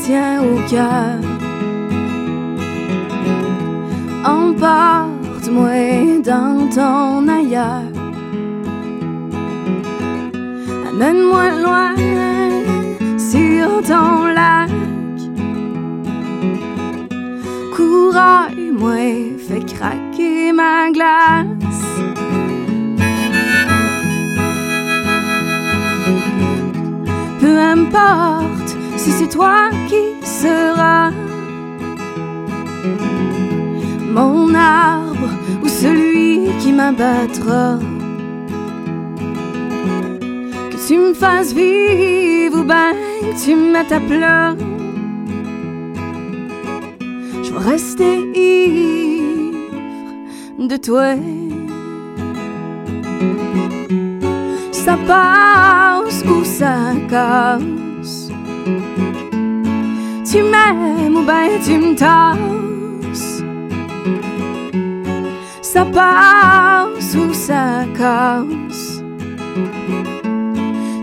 [0.07, 1.19] Tiens au cœur.
[4.25, 7.93] Emporte-moi dans ton ailleurs.
[10.89, 11.95] Amène-moi loin
[13.19, 14.71] sur ton lac.
[17.75, 21.85] Couraille-moi, fais craquer ma glace.
[27.41, 28.64] Peu importe
[29.05, 31.11] si c'est toi qui seras
[34.11, 35.29] mon arbre
[35.63, 37.79] ou celui qui m'abattra.
[40.71, 44.57] Que tu me fasses vivre ou ben que tu me mettes à plat.
[47.43, 49.59] Je vais rester ivre
[50.67, 51.11] de toi.
[54.73, 57.84] Ça passe ou ça casse.
[58.65, 63.43] Tu m'aimes ou ben tu me tasses.
[65.63, 69.03] Ça passe ou ça casse.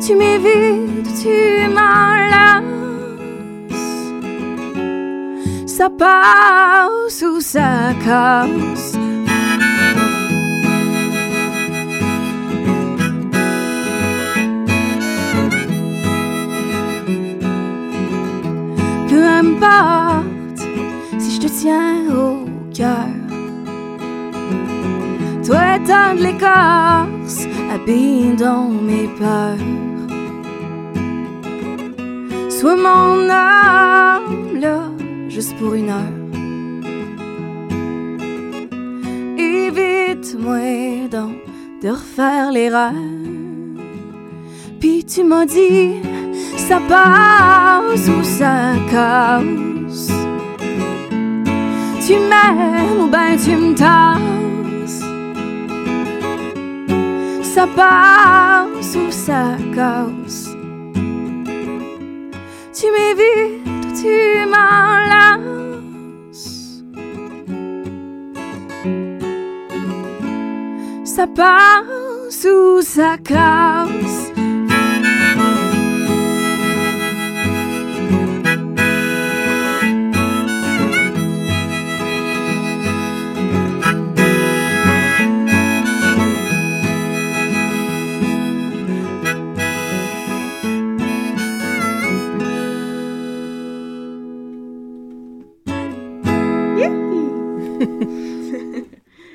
[0.05, 2.63] Tu m'évites, tu m'enlaces.
[5.67, 8.90] Ça passe ou ça casse.
[19.11, 20.61] Peu importe
[21.19, 23.11] si je te tiens au cœur.
[25.45, 29.67] Toi, tant de l'écorce habille dans mes peurs.
[32.49, 34.79] Sois mon âme là,
[35.27, 36.17] juste pour une heure.
[39.37, 41.35] Évite-moi donc
[41.83, 42.93] de refaire l'erreur.
[44.79, 45.95] Puis tu m'as dit,
[46.71, 50.07] ça passe ou ça casse.
[51.99, 55.03] Tu m'aimes ou ben tu me tasses.
[57.43, 60.47] Ça passe ou ça casse.
[62.73, 64.15] Tu m'évites ou tu
[64.53, 65.51] m'enlaces.
[71.03, 74.31] Ça passe ou ça casse.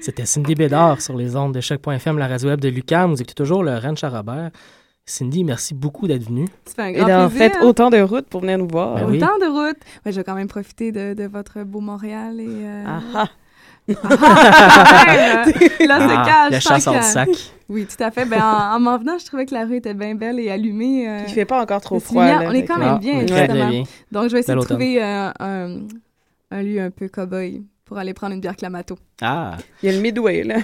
[0.07, 3.11] C'était Cindy Bédard sur les ondes de choc.fm, la radio web de Lucam.
[3.11, 4.51] Vous écoutez toujours le Ranch à Robert.
[5.05, 6.47] Cindy, merci beaucoup d'être venue.
[6.65, 7.53] Ça fait un Et grand d'avoir plaisir.
[7.55, 8.95] fait autant de routes pour venir nous voir.
[8.95, 9.17] Ben oui.
[9.17, 9.77] Autant de route.
[10.05, 12.47] Ouais, je vais quand même profiter de, de votre beau Montréal et.
[12.49, 13.29] euh, Ah ah.
[14.05, 16.51] Ah, ouais, là, c'est Ah, cash.
[16.53, 17.29] la chasse en sac.
[17.69, 18.27] Oui, tout à fait.
[18.27, 21.09] Ben, en, en m'en venant, je trouvais que la rue était bien belle et allumée.
[21.09, 22.25] euh, Il fait pas encore trop froid.
[22.25, 23.69] là, On est quand même Ah, bien, oui, justement.
[23.71, 23.83] bien.
[24.13, 25.79] Donc, je vais essayer de trouver euh, un,
[26.53, 28.97] un lieu un peu cow-boy pour aller prendre une bière Clamato.
[29.23, 30.57] Ah, Il y a le Midway, là.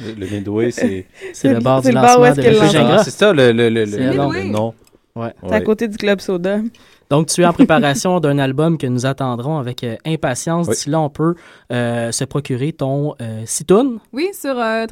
[0.00, 1.06] Le, le Midway, c'est.
[1.32, 2.42] c'est le bar du le bar lancement est-ce de.
[2.72, 2.96] Gingras.
[2.98, 4.32] Ah, c'est ça le, le, le, C'est le- le nom.
[4.32, 4.74] le nom.
[5.14, 5.32] Ouais.
[5.46, 6.58] C'est à côté du Club Soda.
[7.10, 10.66] Donc, tu es en préparation d'un album que nous attendrons avec euh, impatience.
[10.66, 10.74] Oui.
[10.74, 11.34] D'ici là, on peut
[11.70, 14.00] euh, se procurer ton euh, Citoun.
[14.12, 14.86] Oui, sur euh,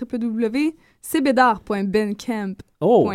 [1.03, 3.09] www.cbedard.bencamp.com Oh!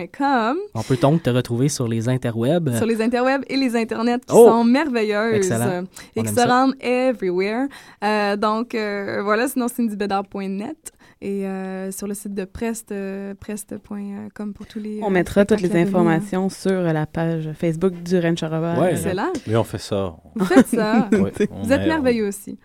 [0.75, 2.77] On peut donc te retrouver sur les interwebs.
[2.77, 4.47] sur les interwebs et les internets qui Oh!
[4.47, 5.83] sont merveilleuses Excellent.
[6.15, 6.45] et On qui se ça.
[6.45, 7.67] rendent everywhere.
[8.01, 14.53] Euh, donc euh, voilà, sinon cindybedard.net et euh, sur le site de Prest, euh, prest.com
[14.53, 14.99] pour tous les.
[15.03, 15.88] On euh, mettra toutes les venir.
[15.88, 18.79] informations sur la page Facebook du Ranch Robert.
[18.79, 18.91] Ouais.
[18.93, 19.33] Excellent.
[19.47, 20.15] Oui, on fait ça.
[20.35, 21.09] Vous faites ça.
[21.11, 22.57] Ouais, on Vous êtes merveilleux aussi.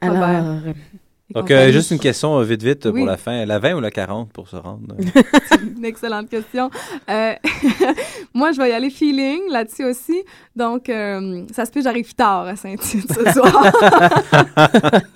[0.00, 0.74] Alors, Robert.
[1.30, 3.00] Donc, euh, juste une question euh, vite, vite Oui.
[3.00, 3.46] pour la fin.
[3.46, 4.94] La 20 ou la 40 pour se rendre?
[5.48, 6.70] C'est une excellente question.
[7.08, 7.32] Euh,
[8.34, 10.22] moi, je vais y aller feeling là-dessus aussi.
[10.54, 13.72] Donc, euh, ça se peut que j'arrive tard à Saint-Tite ce soir.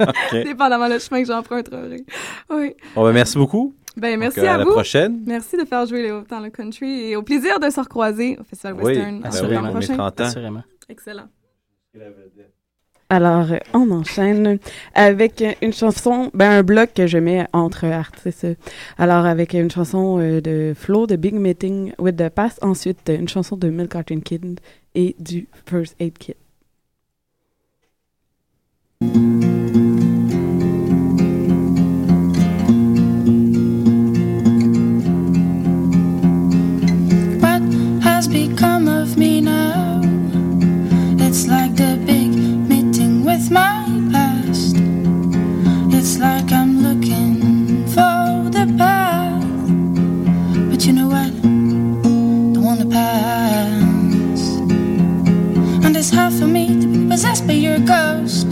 [0.01, 0.45] Ok.
[0.45, 2.05] Dépendamment le chemin que j'emprunterai.
[2.51, 2.75] Oui.
[2.95, 3.75] Bon, ben, merci beaucoup.
[3.97, 4.71] Ben, merci Donc, euh, à, à la vous.
[4.73, 5.23] prochaine.
[5.27, 8.45] Merci de faire jouer les dans le country et au plaisir de se recroiser au
[8.45, 9.95] Festival Oui, Western ben septembre mes prochain.
[9.97, 10.25] 30 ans.
[10.25, 10.63] Assurément.
[10.89, 11.29] Excellent.
[13.11, 14.59] Alors, euh, on enchaîne
[14.95, 18.47] avec une chanson, ben un bloc que je mets entre artistes.
[18.99, 22.59] Alors, avec une chanson euh, de Flo de Big Meeting with the Past.
[22.63, 24.61] Ensuite, une chanson de Milk Carton Kid
[24.95, 26.37] et du First Aid Kit.
[46.19, 49.41] Like I'm looking for the path.
[50.69, 51.31] But you know what?
[51.43, 54.41] Don't wanna pass.
[55.85, 58.47] And it's hard for me to be possessed by your ghost.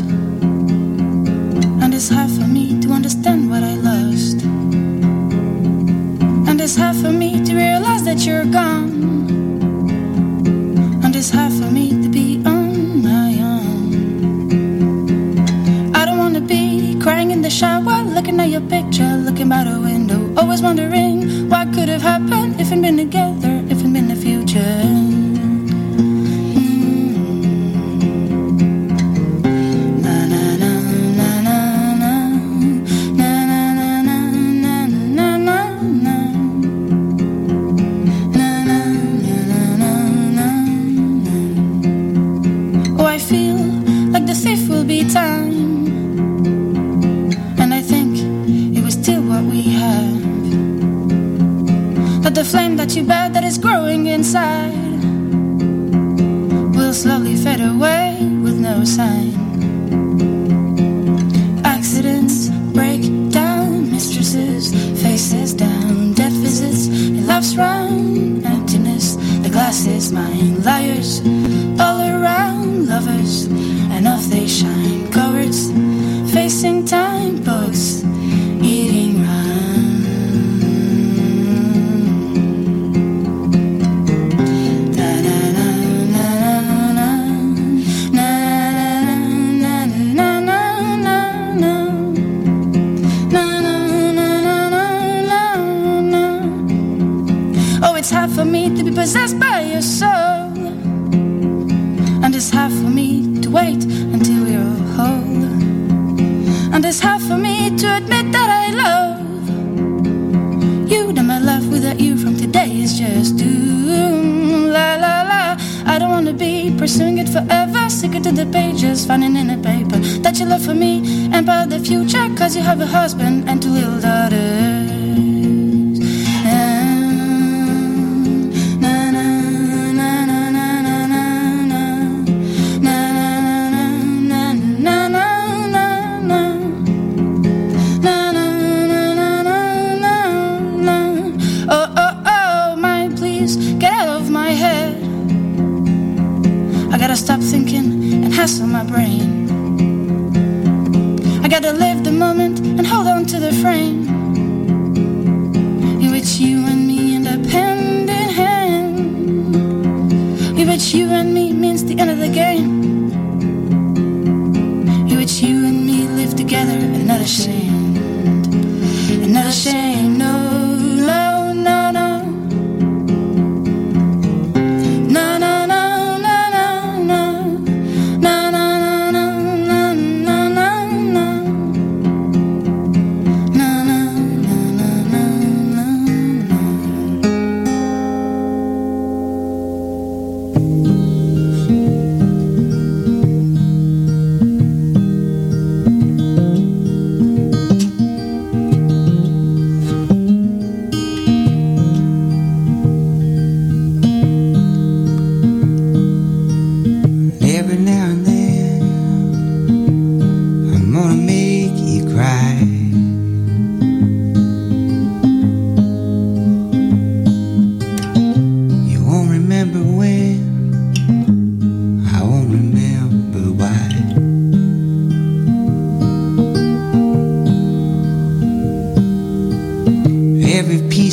[1.83, 4.43] And it's hard for me to understand what I lost.
[6.49, 9.16] And it's hard for me to realize that you're gone.
[17.47, 20.35] The shower, looking at your picture, looking by the window.
[20.37, 25.16] Always wondering what could have happened if we'd been together, if we'd been the future.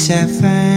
[0.09, 0.72] I find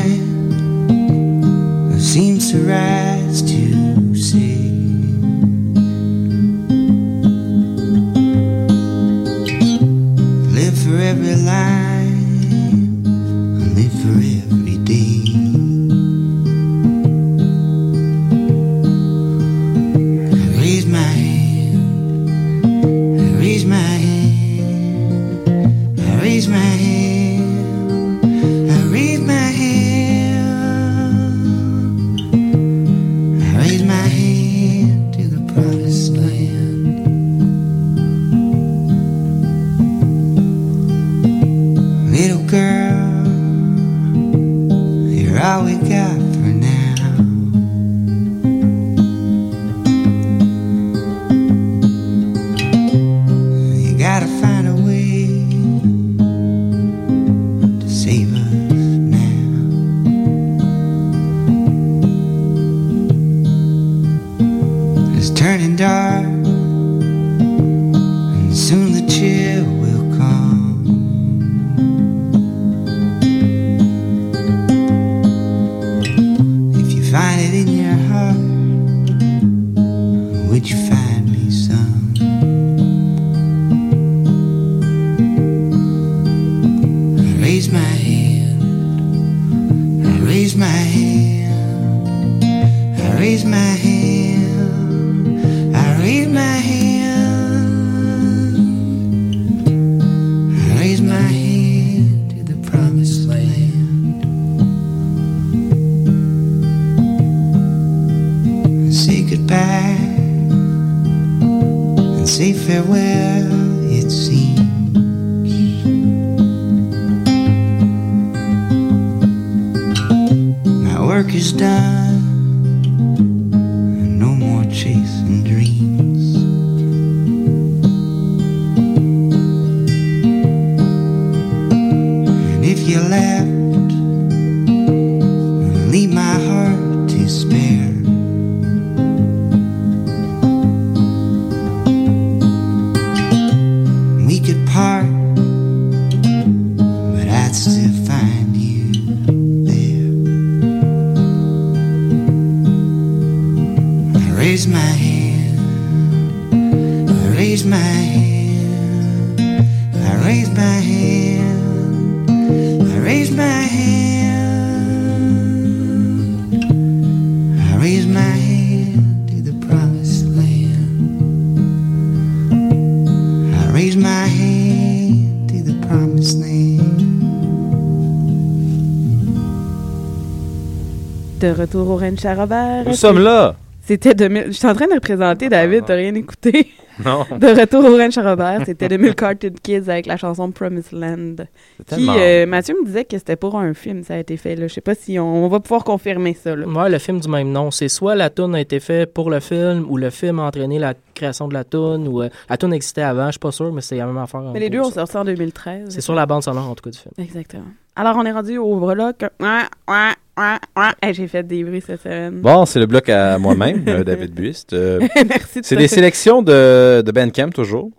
[182.24, 182.84] à Robert.
[182.86, 183.56] Nous sommes là.
[183.82, 184.46] C'était 2000.
[184.48, 186.72] Je suis en train de représenter David, t'as rien écouté.
[187.04, 187.24] Non.
[187.38, 191.44] De retour au Ranch à Robert, c'était 2000 Cartoon Kids avec la chanson Promised Land.
[191.86, 194.56] Qui, euh, Mathieu me disait que c'était pour un film, ça a été fait.
[194.56, 194.66] Là.
[194.66, 196.56] Je sais pas si on, on va pouvoir confirmer ça.
[196.56, 196.66] Là.
[196.66, 197.70] Ouais, le film du même nom.
[197.70, 200.78] C'est soit la toune a été faite pour le film ou le film a entraîné
[200.80, 203.72] la création de la toune ou euh, la toune existait avant, je suis pas sûr,
[203.72, 204.40] mais c'est la même affaire.
[204.40, 205.90] en Mais les deux ont sorti en 2013.
[205.90, 207.12] C'est sur la bande sonore en tout cas du film.
[207.18, 207.64] Exactement.
[207.94, 209.22] Alors, on est rendu au breloque.
[209.40, 210.12] Ouais, ouais.
[210.38, 212.40] Hey, J'ai fait des bruits cette semaine.
[212.40, 214.72] Bon, c'est le bloc à moi-même, euh, David Buist.
[214.74, 217.90] Euh, Merci de c'est des sélections de, de Bandcamp, toujours.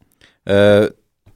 [0.48, 0.88] Euh,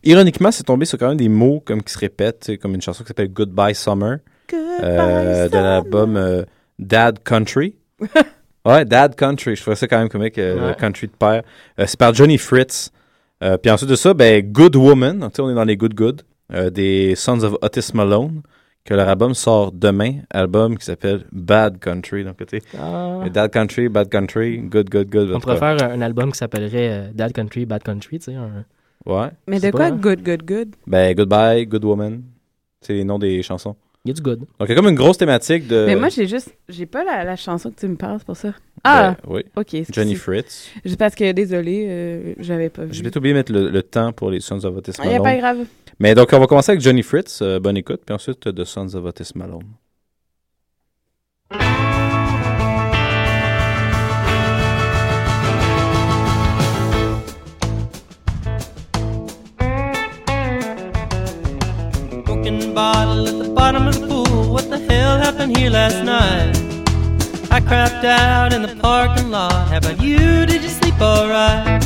[0.04, 3.04] ironiquement, c'est tombé sur quand même des mots comme qui se répètent, comme une chanson
[3.04, 4.18] qui s'appelle Goodbye Summer,
[4.54, 6.44] euh, de l'album euh,
[6.78, 7.76] Dad Country.
[8.66, 9.56] ouais, Dad Country.
[9.56, 10.76] Je trouvais ça quand même comique, euh, Ouais.
[10.78, 11.42] country de père.
[11.80, 12.92] Euh, c'est par Johnny Fritz.
[13.44, 15.28] Euh, puis ensuite de ça, ben, Good Woman.
[15.40, 16.22] On est dans les Good Good.
[16.54, 18.42] euh, des Sons of Otis Malone.
[18.84, 20.22] Que leur album sort demain.
[20.32, 22.24] Album qui s'appelle Bad Country.
[22.24, 23.24] Donc, tu sais, Ah.
[23.32, 25.32] Dad Country, Bad Country, Good, Good, Good.
[25.36, 28.36] On pourrait faire un, un album qui s'appellerait euh, Dad Country, Bad Country, tu sais.
[28.36, 28.66] un-
[29.06, 29.30] Ouais.
[29.48, 29.92] Mais de quoi pas.
[29.92, 30.76] good, good, good?
[30.88, 32.22] Ben, Goodbye, Good Woman.
[32.82, 33.76] C'est les noms des chansons.
[34.04, 34.40] Il y a du good.
[34.40, 35.86] Donc, il y a comme une grosse thématique de.
[35.86, 36.52] Mais moi, j'ai juste.
[36.68, 38.54] J'ai pas la, la chanson que tu me passes pour ça.
[38.84, 39.16] Ah!
[39.24, 39.42] Ben, oui.
[39.56, 39.76] Ok.
[39.92, 40.70] Johnny Fritz.
[40.98, 42.94] Parce que, désolé, euh, j'avais pas vu.
[42.94, 45.10] J'ai peut-être oublié de mettre le, le temps pour les Sons of Otis Ah, y
[45.10, 45.24] a Malone.
[45.24, 45.58] pas grave.
[46.00, 47.42] Mais donc, on va commencer avec Johnny Fritz.
[47.42, 48.02] euh, bonne écoute.
[48.06, 49.76] Puis ensuite, euh, The Sons of Otis Malone.
[62.74, 64.54] Bottle at the bottom of the pool.
[64.54, 66.56] What the hell happened here last night?
[67.52, 69.68] I crapped out in the parking lot.
[69.68, 70.46] How about you?
[70.46, 71.84] Did you sleep alright?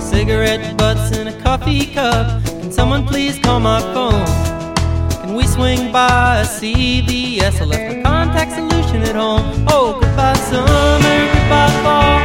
[0.00, 2.44] Cigarette butts in a coffee cup.
[2.44, 4.24] Can someone please call my phone?
[5.22, 7.60] Can we swing by a CVS.
[7.60, 9.64] I left my contact solution at home.
[9.68, 12.18] Oh, goodbye summer, goodbye fall.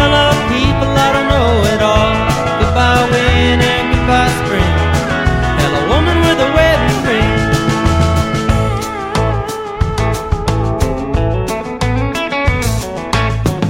[0.00, 2.12] Hello, people, I don't know at all.
[2.60, 4.72] Goodbye winter, goodbye spring.
[5.60, 7.32] Hello, woman with a wedding ring.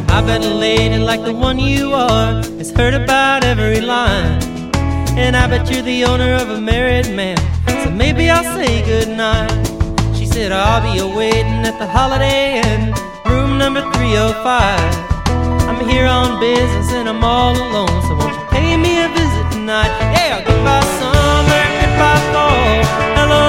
[0.08, 1.92] I bet a lady like the one you
[2.76, 4.38] heard about every line.
[5.16, 7.38] And I bet you're the owner of a married man.
[7.82, 9.50] So maybe I'll say goodnight.
[10.14, 12.92] She said, I'll be awaiting at the Holiday Inn,
[13.24, 14.46] room number 305.
[15.68, 17.96] I'm here on business and I'm all alone.
[18.06, 19.92] So won't you pay me a visit tonight?
[20.12, 22.84] Yeah, goodbye summer, goodbye fall.
[23.16, 23.42] Hello,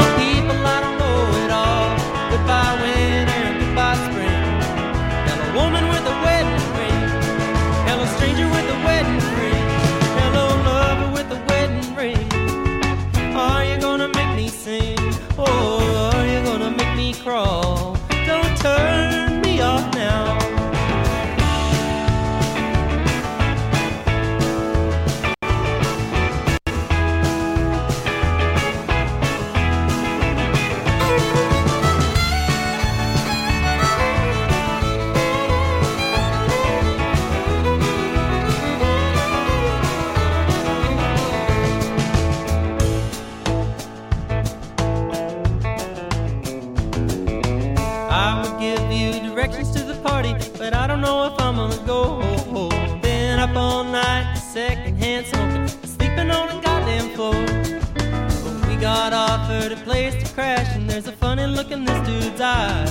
[59.98, 62.86] place to crash, and there's a funny look in this dude's eye.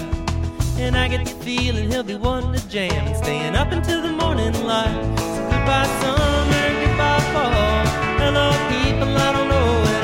[0.76, 4.10] And I get the feeling he'll be wanting to jam and staying up until the
[4.10, 5.02] morning light.
[5.34, 7.86] So goodbye summer, goodbye fall.
[8.22, 9.95] Hello people, I don't know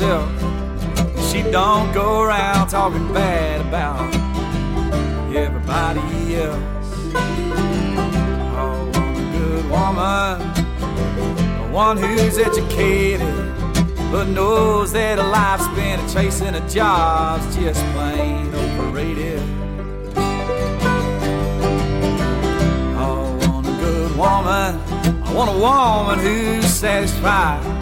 [0.00, 1.30] herself.
[1.30, 4.14] She don't go around talking bad about
[5.34, 6.58] everybody else.
[8.56, 9.00] Oh, a
[9.36, 10.40] good woman,
[11.72, 13.20] one who's educated,
[14.10, 19.42] but knows that a life spent chasing a job's just plain overrated.
[22.96, 24.80] Oh, I want a good woman.
[25.22, 27.79] I want a woman who's satisfied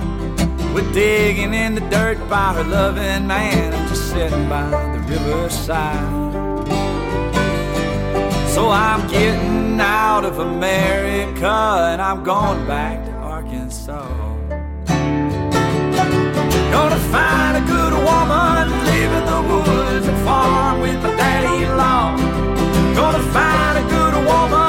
[0.79, 6.35] with digging in the dirt by her loving man and just sitting by the riverside.
[8.55, 11.57] So I'm getting out of America
[11.91, 14.09] and I'm going back to Arkansas.
[16.77, 22.17] Gonna find a good woman, live in the woods and farm with my daddy-in-law.
[22.95, 24.68] Gonna find a good woman,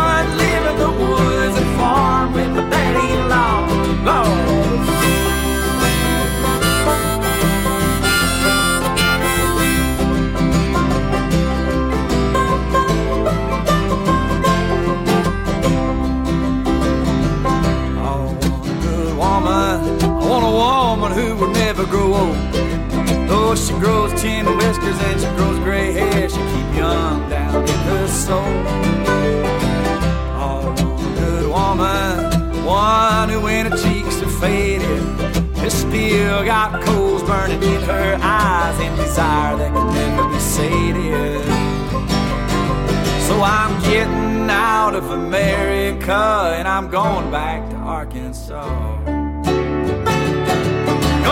[21.90, 22.36] grow old.
[23.28, 27.80] Though she grows chin whiskers and she grows gray hair, she keep young down in
[27.90, 28.44] her soul.
[30.38, 30.76] A
[31.16, 35.02] good woman, one who when her cheeks are faded,
[35.58, 41.44] has still got coals burning in her eyes and desire that can never be sated.
[43.28, 48.99] So I'm getting out of America and I'm going back to Arkansas.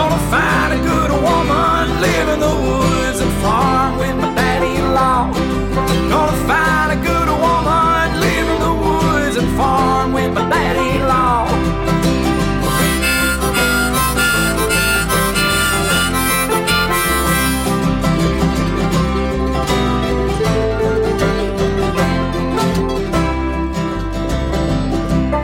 [0.08, 5.32] Gonna find a good woman, live in the woods and farm with my daddy-in-law.
[6.08, 11.48] Gonna find a good woman, live in the woods and farm with my daddy-in-law.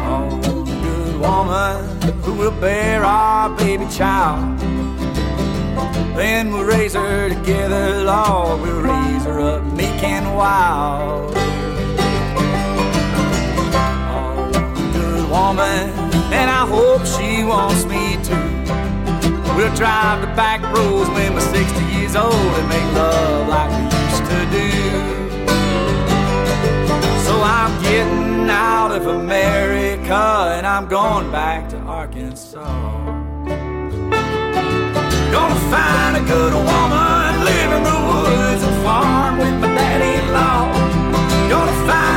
[0.09, 4.54] Oh, good woman who will bear our baby child.
[6.17, 8.61] Then we'll raise her together, Lord.
[8.61, 11.33] We'll raise her up meek and wild.
[14.15, 14.51] Oh,
[14.93, 15.91] good woman,
[16.33, 18.55] and I hope she wants me to.
[19.57, 23.85] We'll drive the back roads when we're 60 years old and make love like we
[24.03, 24.71] used to do.
[27.25, 33.04] So I'm getting out of America and I'm going back to Arkansas.
[35.35, 40.61] Gonna find a good woman, live in the woods and farm with my daddy-in-law.
[41.51, 42.14] Gonna find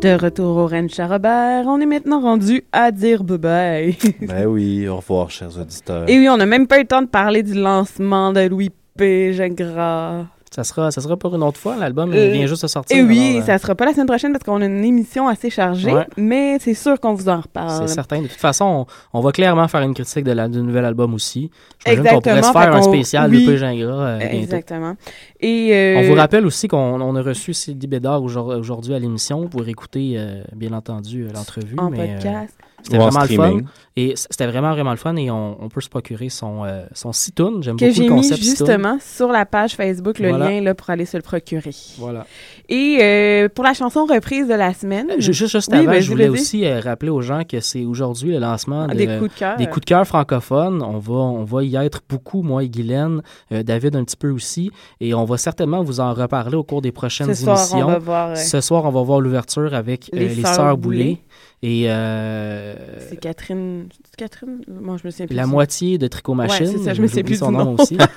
[0.00, 3.94] De retour au Ranch à Robert, on est maintenant rendu à dire bye-bye.
[4.26, 6.08] Ben oui, au revoir, chers auditeurs.
[6.08, 8.70] Et oui, on n'a même pas eu le temps de parler du lancement de Louis
[8.96, 9.34] P.
[9.34, 10.24] Gingras.
[10.52, 11.76] Ça sera, ça sera pour une autre fois.
[11.76, 12.96] L'album Euh, vient juste de sortir.
[12.96, 15.28] Et oui, alors, euh, ça sera pas la semaine prochaine parce qu'on a une émission
[15.28, 16.06] assez chargée, Ouais.
[16.16, 17.86] mais c'est sûr qu'on vous en reparle.
[17.86, 18.18] C'est certain.
[18.20, 21.14] De toute façon, on, on va clairement faire une critique de la, du nouvel album
[21.14, 21.52] aussi.
[21.86, 23.46] J'imagine qu'on pourrait se faire un spécial oui.
[23.46, 24.36] de Gingras euh, bientôt.
[24.36, 24.96] Exactement.
[25.38, 28.98] Et euh, On vous rappelle aussi qu'on on a reçu Sylvie Bédard aujourd- aujourd'hui à
[28.98, 31.76] l'émission pour écouter, euh, bien entendu, euh, l'entrevue.
[31.78, 32.54] En mais, euh, podcast.
[32.82, 33.58] C'était vraiment le fun.
[33.96, 35.16] Et c'était vraiment, vraiment le fun.
[35.16, 37.10] Et on, on peut se procurer son, euh, son.
[37.12, 38.56] J'aime que beaucoup le j'ai mis concept Situn.
[38.66, 40.50] justement sur la page Facebook le Voilà.
[40.50, 41.74] lien là, pour aller se le procurer.
[41.98, 42.24] Voilà.
[42.68, 45.08] Et euh, pour la chanson reprise de la semaine.
[45.18, 48.32] Ju- Juste, juste Oui, avant, je voulais aussi euh, rappeler aux gens que c'est aujourd'hui
[48.32, 49.56] le lancement Ah, de- des coups de cœur.
[49.56, 50.82] des coups de cœur francophones.
[50.82, 54.30] On va, on va y être beaucoup, moi et Guylaine, euh, David un petit peu
[54.30, 54.70] aussi,
[55.00, 57.86] et on va certainement vous en reparler au cours des prochaines Ce soir, on émissions.
[57.88, 61.18] va voir, euh, Ce soir, on va voir l'ouverture avec euh, Les Sœurs Boulay.
[61.62, 62.74] Et euh,
[63.10, 63.88] C'est Catherine.
[64.08, 64.62] c'est Catherine?
[64.66, 65.36] Moi, je me souviens plus.
[65.36, 66.66] la moitié de Tricot Machine.
[66.66, 67.76] Ouais, c'est ça, je me oublié plus son du nom nom.
[67.78, 67.98] aussi.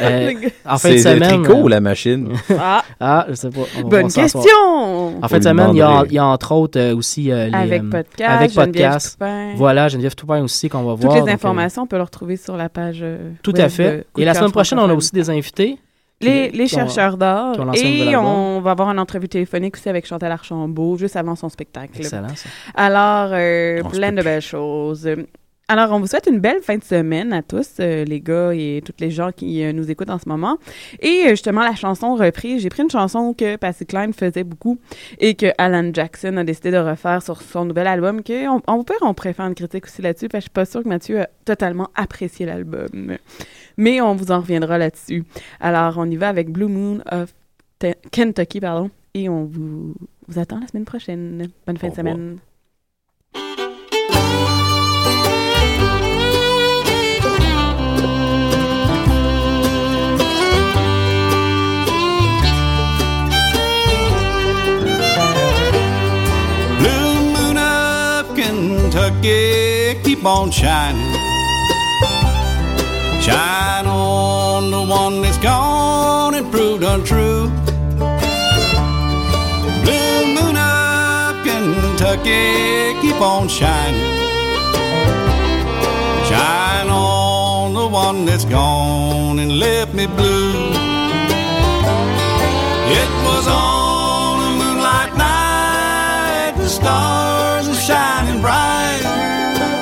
[0.00, 0.32] Euh,
[0.64, 1.42] en fin de C'est le semaine.
[1.42, 2.32] tricot ou euh, la machine?
[2.58, 2.82] Ah.
[2.98, 3.60] Ah, je sais pas.
[3.76, 5.18] On Bonne question!
[5.22, 6.08] En fin de semaine, il y, a, demanderez.
[6.08, 9.18] il y a entre autres euh, aussi euh, les, Avec euh, podcast, avec podcast.
[9.56, 11.14] Voilà, Geneviève Toupin aussi qu'on va Toutes voir.
[11.16, 13.00] les donc, euh, informations, on peut le retrouver sur la page.
[13.02, 14.06] euh, Tout à fait.
[14.16, 15.76] Et la semaine prochaine, on a aussi des invités.
[16.20, 21.16] Les, chercheurs nouvel Et on va avoir une entrevue téléphonique aussi avec Chantal Archambault, juste
[21.16, 21.92] avant son spectacle.
[21.98, 22.48] Excellent, ça.
[22.74, 25.08] Alors, euh, plein de belles choses.
[25.68, 28.82] Alors, on vous souhaite une belle fin de semaine à tous, euh, les gars et
[28.84, 30.58] toutes les gens qui euh, nous écoutent en ce moment.
[31.00, 34.78] Et euh, justement, la chanson reprise, j'ai pris une chanson que Patsy Cline faisait beaucoup
[35.18, 38.22] et que Alan Jackson a décidé de refaire sur son nouvel album.
[38.22, 40.50] Que on, on peut, on pourrait faire une critique aussi là-dessus, parce que je suis
[40.50, 43.16] pas sûre que Mathieu a totalement apprécié l'album.
[43.76, 45.24] Mais on vous en reviendra là-dessus.
[45.58, 47.34] Alors, on y va avec Blue Moon of
[48.12, 49.94] Kentucky, pardon, et on vous,
[50.28, 51.48] vous attend la semaine prochaine.
[51.66, 52.38] Bonne fin de semaine.
[69.22, 71.12] Kentucky, keep on shining.
[73.22, 77.48] Shine on the one that's gone and proved untrue.
[79.84, 84.00] Blue moon of Kentucky, keep on shining.
[86.28, 90.52] Shine on the one that's gone and left me blue.
[92.88, 99.05] It was on a moonlight night, the stars are shining bright.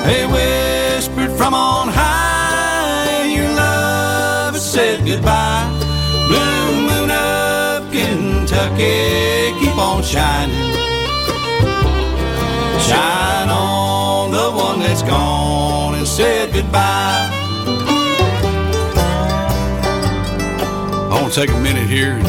[0.05, 5.65] They whispered from on high, your love has said goodbye.
[6.27, 10.55] Blue moon of Kentucky, keep on shining.
[12.87, 17.31] Shine on the one that's gone and said goodbye.
[21.09, 22.19] On want to take a minute here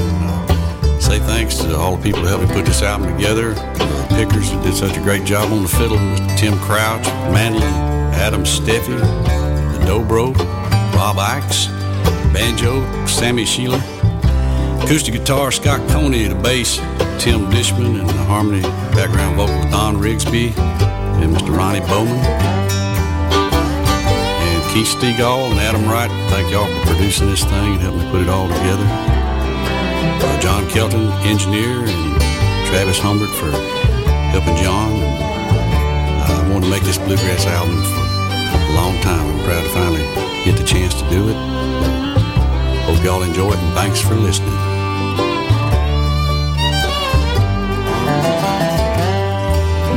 [1.07, 3.55] say thanks to all the people who helped me put this album together.
[3.55, 5.99] The pickers who did such a great job on the fiddle.
[6.37, 7.63] Tim Crouch, Manley,
[8.19, 10.37] Adam Steffi, the Dobro,
[10.93, 11.69] Bob Ikes,
[12.33, 13.79] banjo, Sammy Sheila,
[14.83, 16.79] acoustic guitar, Scott Coney the bass,
[17.23, 18.63] Tim Dishman, and the harmony
[18.97, 21.57] background vocal, Don Rigsby, and Mr.
[21.57, 22.19] Ronnie Bowman.
[24.43, 28.11] And Keith Stegall and Adam Wright, thank y'all for producing this thing and helping me
[28.11, 29.16] put it all together.
[30.23, 32.21] Uh, John Kelton, engineer, and
[32.69, 33.51] Travis Humbert for
[34.33, 34.93] helping John.
[34.93, 35.21] And,
[36.23, 39.27] uh, I wanted to make this bluegrass album for a long time.
[39.27, 40.03] I'm proud to finally
[40.45, 41.37] get the chance to do it.
[42.87, 44.51] Hope y'all enjoy it, and thanks for listening.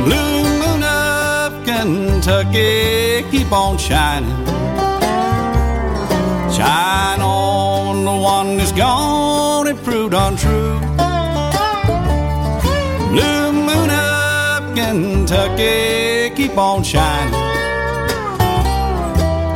[0.04, 4.89] Blue moon of Kentucky, keep on shining.
[6.60, 10.78] Shine on the one that's gone and proved untrue.
[13.12, 17.32] Blue moon of Kentucky, keep on shining.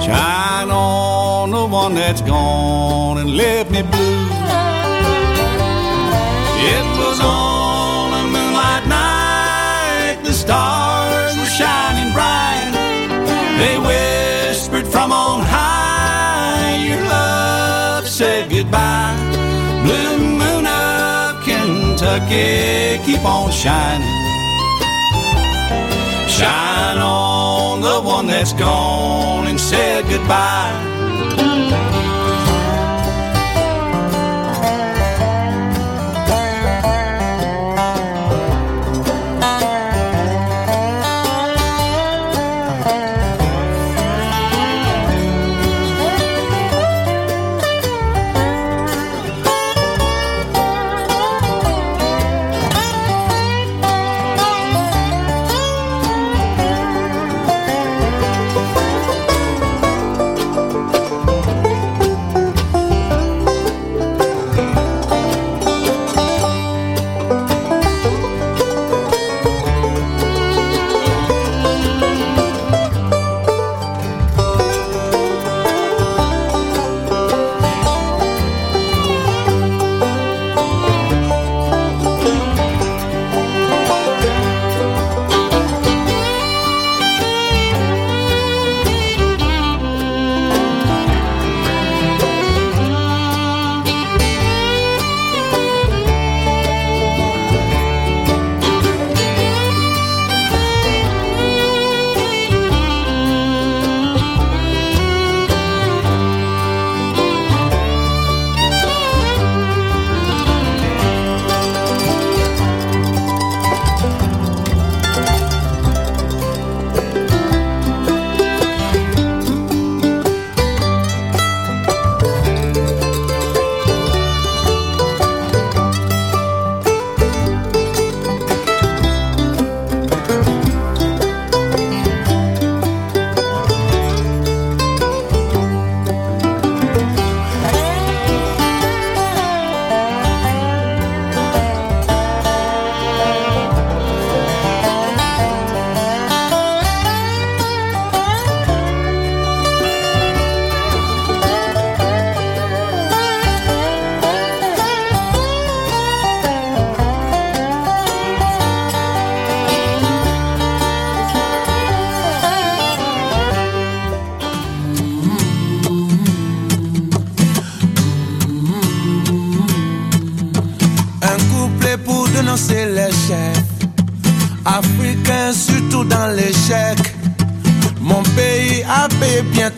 [0.00, 4.24] Shine on the one that's gone and left me blue.
[6.72, 7.63] It was on
[22.14, 24.06] Kentucky, keep on shining.
[26.28, 31.83] Shine on the one that's gone and said goodbye.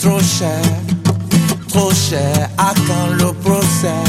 [0.07, 0.63] Trop cher.
[1.69, 4.05] Trop cher, à quand le procès?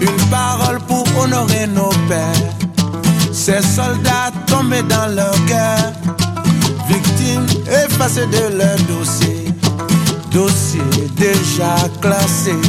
[0.00, 2.50] Une parole pour honorer nos pères.
[3.32, 5.92] Ces soldats tombés dans leur guerre.
[6.88, 7.46] Victimes
[7.84, 9.46] effacées de leur dossier.
[10.30, 10.82] Dossier
[11.16, 12.54] déjà classé.